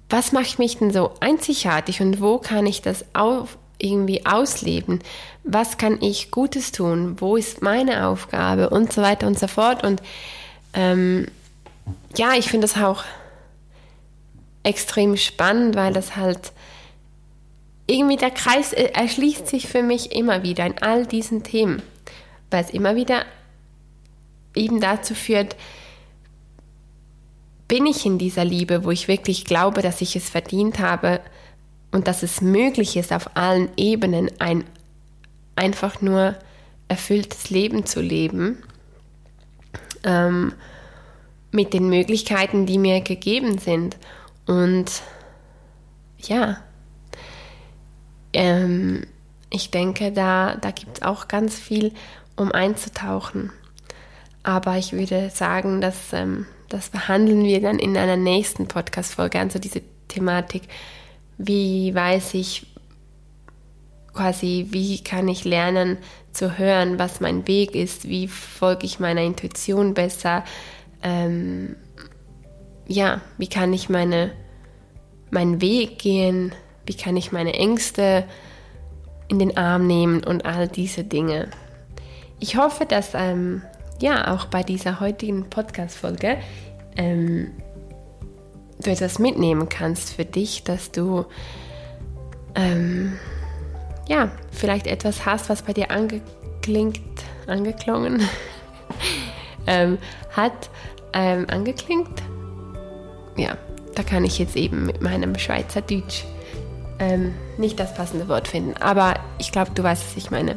Was 0.09 0.33
macht 0.33 0.59
mich 0.59 0.79
denn 0.79 0.93
so 0.93 1.13
einzigartig 1.21 2.01
und 2.01 2.21
wo 2.21 2.39
kann 2.39 2.67
ich 2.67 2.83
das 2.83 3.05
auf, 3.15 3.57
irgendwie 3.79 4.27
ausleben? 4.27 5.01
Was 5.45 5.79
kann 5.79 6.01
ich 6.01 6.31
Gutes 6.31 6.73
tun? 6.73 7.17
Wo 7.21 7.37
ist 7.37 7.63
meine 7.63 8.07
Aufgabe? 8.07 8.71
Und 8.71 8.93
so 8.93 9.03
weiter 9.03 9.27
und 9.27 9.39
so 9.39 9.49
fort. 9.49 9.85
Und 9.85 10.03
ähm, 10.75 11.27
ja, 12.17 12.35
ich 12.35 12.49
finde 12.49 12.67
das 12.67 12.77
auch 12.77 13.05
extrem 14.63 15.17
spannend, 15.17 15.75
weil 15.75 15.93
das 15.93 16.17
halt 16.17 16.53
irgendwie 17.87 18.17
der 18.17 18.31
Kreis 18.31 18.73
erschließt 18.73 19.49
sich 19.49 19.67
für 19.67 19.83
mich 19.83 20.13
immer 20.13 20.43
wieder 20.43 20.65
in 20.65 20.79
all 20.79 21.07
diesen 21.07 21.43
Themen, 21.43 21.83
weil 22.51 22.65
es 22.65 22.71
immer 22.71 22.95
wieder 22.95 23.25
eben 24.55 24.81
dazu 24.81 25.15
führt, 25.15 25.57
bin 27.73 27.87
ich 27.87 28.05
in 28.05 28.19
dieser 28.19 28.45
Liebe, 28.45 28.85
wo 28.85 28.91
ich 28.91 29.09
wirklich 29.09 29.47
glaube, 29.47 29.81
dass 29.81 30.03
ich 30.03 30.15
es 30.15 30.29
verdient 30.29 30.79
habe 30.79 31.23
und 31.91 32.07
dass 32.07 32.23
es 32.23 32.43
möglich 32.43 32.99
ist, 32.99 33.15
auf 33.15 33.35
allen 33.35 33.71
Ebenen 33.79 34.31
ein 34.39 34.65
einfach 35.57 36.03
nur 36.03 36.35
erfülltes 36.89 37.49
Leben 37.49 37.87
zu 37.87 38.03
leben, 38.03 38.63
ähm, 40.05 40.53
mit 41.51 41.73
den 41.73 41.89
Möglichkeiten, 41.89 42.67
die 42.67 42.77
mir 42.77 43.01
gegeben 43.01 43.57
sind. 43.57 43.97
Und 44.47 45.01
ja, 46.19 46.59
ähm, 48.35 49.07
ich 49.49 49.71
denke, 49.71 50.13
da, 50.13 50.57
da 50.57 50.73
gibt 50.73 50.99
es 50.99 51.03
auch 51.03 51.27
ganz 51.27 51.59
viel, 51.59 51.95
um 52.37 52.53
einzutauchen. 52.53 53.51
Aber 54.43 54.77
ich 54.77 54.93
würde 54.93 55.31
sagen, 55.31 55.81
dass, 55.81 56.13
ähm, 56.13 56.45
das 56.73 56.89
behandeln 56.89 57.45
wir 57.45 57.61
dann 57.61 57.79
in 57.79 57.97
einer 57.97 58.17
nächsten 58.17 58.67
Podcast-Folge, 58.67 59.39
also 59.39 59.59
diese 59.59 59.83
Thematik. 60.09 60.63
Wie 61.39 61.95
weiß 61.95 62.35
ich 62.35 62.67
quasi, 64.13 64.69
wie 64.71 65.03
kann 65.03 65.29
ich 65.29 65.45
lernen 65.45 65.99
zu 66.33 66.59
hören, 66.59 66.99
was 66.99 67.21
mein 67.21 67.47
Weg 67.47 67.75
ist, 67.75 68.09
wie 68.09 68.29
folge 68.29 68.87
ich 68.87 69.01
meiner 69.01 69.23
Intuition 69.23 69.95
besser, 69.95 70.45
ähm, 71.03 71.77
ja, 72.87 73.21
wie 73.39 73.49
kann 73.49 73.73
ich 73.73 73.89
meine, 73.89 74.33
meinen 75.31 75.61
Weg 75.61 75.99
gehen, 75.99 76.53
wie 76.87 76.95
kann 76.95 77.17
ich 77.17 77.33
meine 77.33 77.55
Ängste 77.55 78.25
in 79.29 79.39
den 79.39 79.57
Arm 79.57 79.87
nehmen 79.87 80.25
und 80.25 80.45
all 80.45 80.69
diese 80.69 81.05
Dinge. 81.05 81.49
Ich 82.39 82.57
hoffe, 82.57 82.87
dass 82.87 83.13
ähm, 83.15 83.63
ja 84.03 84.35
auch 84.35 84.47
bei 84.47 84.63
dieser 84.63 85.01
heutigen 85.01 85.49
Podcast-Folge 85.49 86.39
ähm, 86.97 87.53
du 88.81 88.91
etwas 88.91 89.19
mitnehmen 89.19 89.69
kannst 89.69 90.15
für 90.15 90.25
dich, 90.25 90.65
dass 90.65 90.91
du 90.91 91.25
ähm, 92.55 93.19
ja 94.09 94.31
vielleicht 94.51 94.87
etwas 94.89 95.25
hast, 95.25 95.49
was 95.49 95.63
bei 95.63 95.73
dir 95.73 95.91
angeklingt, 95.91 97.01
angeklungen 97.47 98.29
ähm, 99.67 99.99
hat, 100.31 100.69
ähm, 101.13 101.47
angeklingt. 101.49 102.23
Ja, 103.37 103.57
da 103.95 104.03
kann 104.03 104.25
ich 104.25 104.39
jetzt 104.39 104.57
eben 104.57 104.85
mit 104.85 105.01
meinem 105.01 105.39
Schweizerdeutsch 105.39 106.25
ähm, 107.03 107.35
nicht 107.59 107.81
das 107.81 107.95
passende 107.95 108.29
Wort 108.29 108.49
finden. 108.49 108.75
Aber 108.81 109.15
ich 109.39 109.51
glaube, 109.51 109.73
du 109.75 109.83
weißt, 109.83 110.05
was 110.05 110.17
ich 110.17 110.31
meine. 110.31 110.57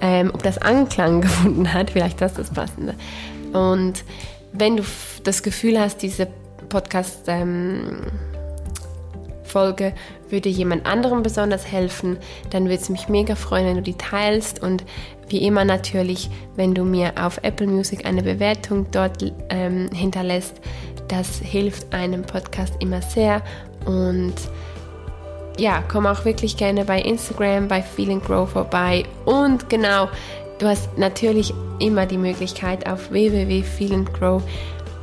Ähm, 0.00 0.30
ob 0.32 0.42
das 0.42 0.58
Anklang 0.58 1.20
gefunden 1.22 1.72
hat, 1.72 1.90
vielleicht 1.90 2.20
das 2.20 2.34
das 2.34 2.50
Passende. 2.50 2.94
Und 3.52 4.04
wenn 4.52 4.76
du 4.76 4.84
das 5.24 5.42
Gefühl 5.42 5.80
hast, 5.80 6.02
diese 6.02 6.28
Podcast 6.68 7.24
ähm, 7.26 8.02
würde 10.28 10.48
jemand 10.50 10.86
anderem 10.86 11.22
besonders 11.22 11.66
helfen, 11.66 12.18
dann 12.50 12.64
würde 12.64 12.76
es 12.76 12.90
mich 12.90 13.08
mega 13.08 13.34
freuen, 13.34 13.66
wenn 13.66 13.76
du 13.76 13.82
die 13.82 13.96
teilst 13.96 14.62
und 14.62 14.84
wie 15.28 15.44
immer 15.44 15.64
natürlich, 15.64 16.30
wenn 16.54 16.74
du 16.74 16.84
mir 16.84 17.14
auf 17.20 17.40
Apple 17.42 17.66
Music 17.66 18.06
eine 18.06 18.22
Bewertung 18.22 18.86
dort 18.92 19.24
ähm, 19.48 19.90
hinterlässt. 19.92 20.60
Das 21.08 21.38
hilft 21.38 21.92
einem 21.92 22.22
Podcast 22.22 22.74
immer 22.78 23.02
sehr 23.02 23.42
und 23.84 24.34
ja, 25.58 25.82
komm 25.86 26.06
auch 26.06 26.24
wirklich 26.24 26.56
gerne 26.56 26.84
bei 26.84 27.00
Instagram, 27.00 27.68
bei 27.68 27.82
Feeling 27.82 28.20
Grow 28.20 28.48
vorbei. 28.48 29.04
Und 29.24 29.68
genau, 29.68 30.08
Du 30.58 30.66
hast 30.66 30.98
natürlich 30.98 31.54
immer 31.78 32.06
die 32.06 32.18
Möglichkeit 32.18 32.88
auf 32.88 33.12
www.feel 33.12 34.04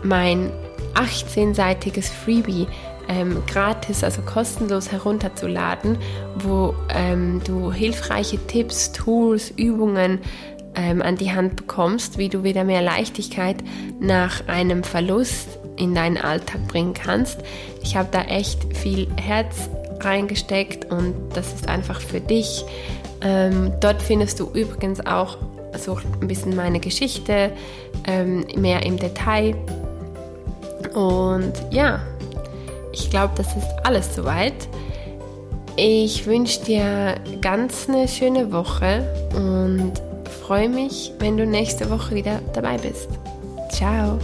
mein 0.03 0.51
18-seitiges 0.95 2.11
Freebie 2.11 2.67
ähm, 3.07 3.41
gratis, 3.47 4.03
also 4.03 4.21
kostenlos 4.21 4.91
herunterzuladen, 4.91 5.97
wo 6.35 6.75
ähm, 6.93 7.41
du 7.45 7.71
hilfreiche 7.71 8.37
Tipps, 8.47 8.91
Tools, 8.91 9.51
Übungen 9.51 10.19
ähm, 10.75 11.01
an 11.01 11.15
die 11.15 11.31
Hand 11.31 11.55
bekommst, 11.55 12.17
wie 12.17 12.27
du 12.27 12.43
wieder 12.43 12.65
mehr 12.65 12.81
Leichtigkeit 12.81 13.57
nach 13.99 14.47
einem 14.47 14.83
Verlust 14.83 15.47
in 15.77 15.95
deinen 15.95 16.17
Alltag 16.17 16.67
bringen 16.67 16.93
kannst. 16.93 17.39
Ich 17.81 17.95
habe 17.95 18.09
da 18.11 18.23
echt 18.23 18.75
viel 18.75 19.07
Herz 19.15 19.69
reingesteckt 19.99 20.91
und 20.91 21.15
das 21.33 21.53
ist 21.53 21.67
einfach 21.67 22.01
für 22.01 22.19
dich. 22.19 22.63
Ähm, 23.21 23.73
dort 23.79 24.01
findest 24.01 24.39
du 24.39 24.49
übrigens 24.53 25.05
auch 25.05 25.37
so 25.77 25.97
ein 26.21 26.27
bisschen 26.27 26.55
meine 26.55 26.79
Geschichte, 26.79 27.51
ähm, 28.07 28.45
mehr 28.55 28.85
im 28.85 28.97
Detail. 28.97 29.55
Und 30.93 31.53
ja, 31.71 31.99
ich 32.91 33.09
glaube, 33.09 33.33
das 33.35 33.47
ist 33.55 33.67
alles 33.83 34.15
soweit. 34.15 34.67
Ich 35.75 36.25
wünsche 36.25 36.63
dir 36.63 37.15
ganz 37.41 37.89
eine 37.89 38.07
schöne 38.07 38.51
Woche 38.53 39.05
und 39.35 39.93
freue 40.45 40.69
mich, 40.69 41.11
wenn 41.19 41.35
du 41.37 41.45
nächste 41.45 41.89
Woche 41.89 42.15
wieder 42.15 42.39
dabei 42.53 42.77
bist. 42.77 43.09
Ciao! 43.71 44.19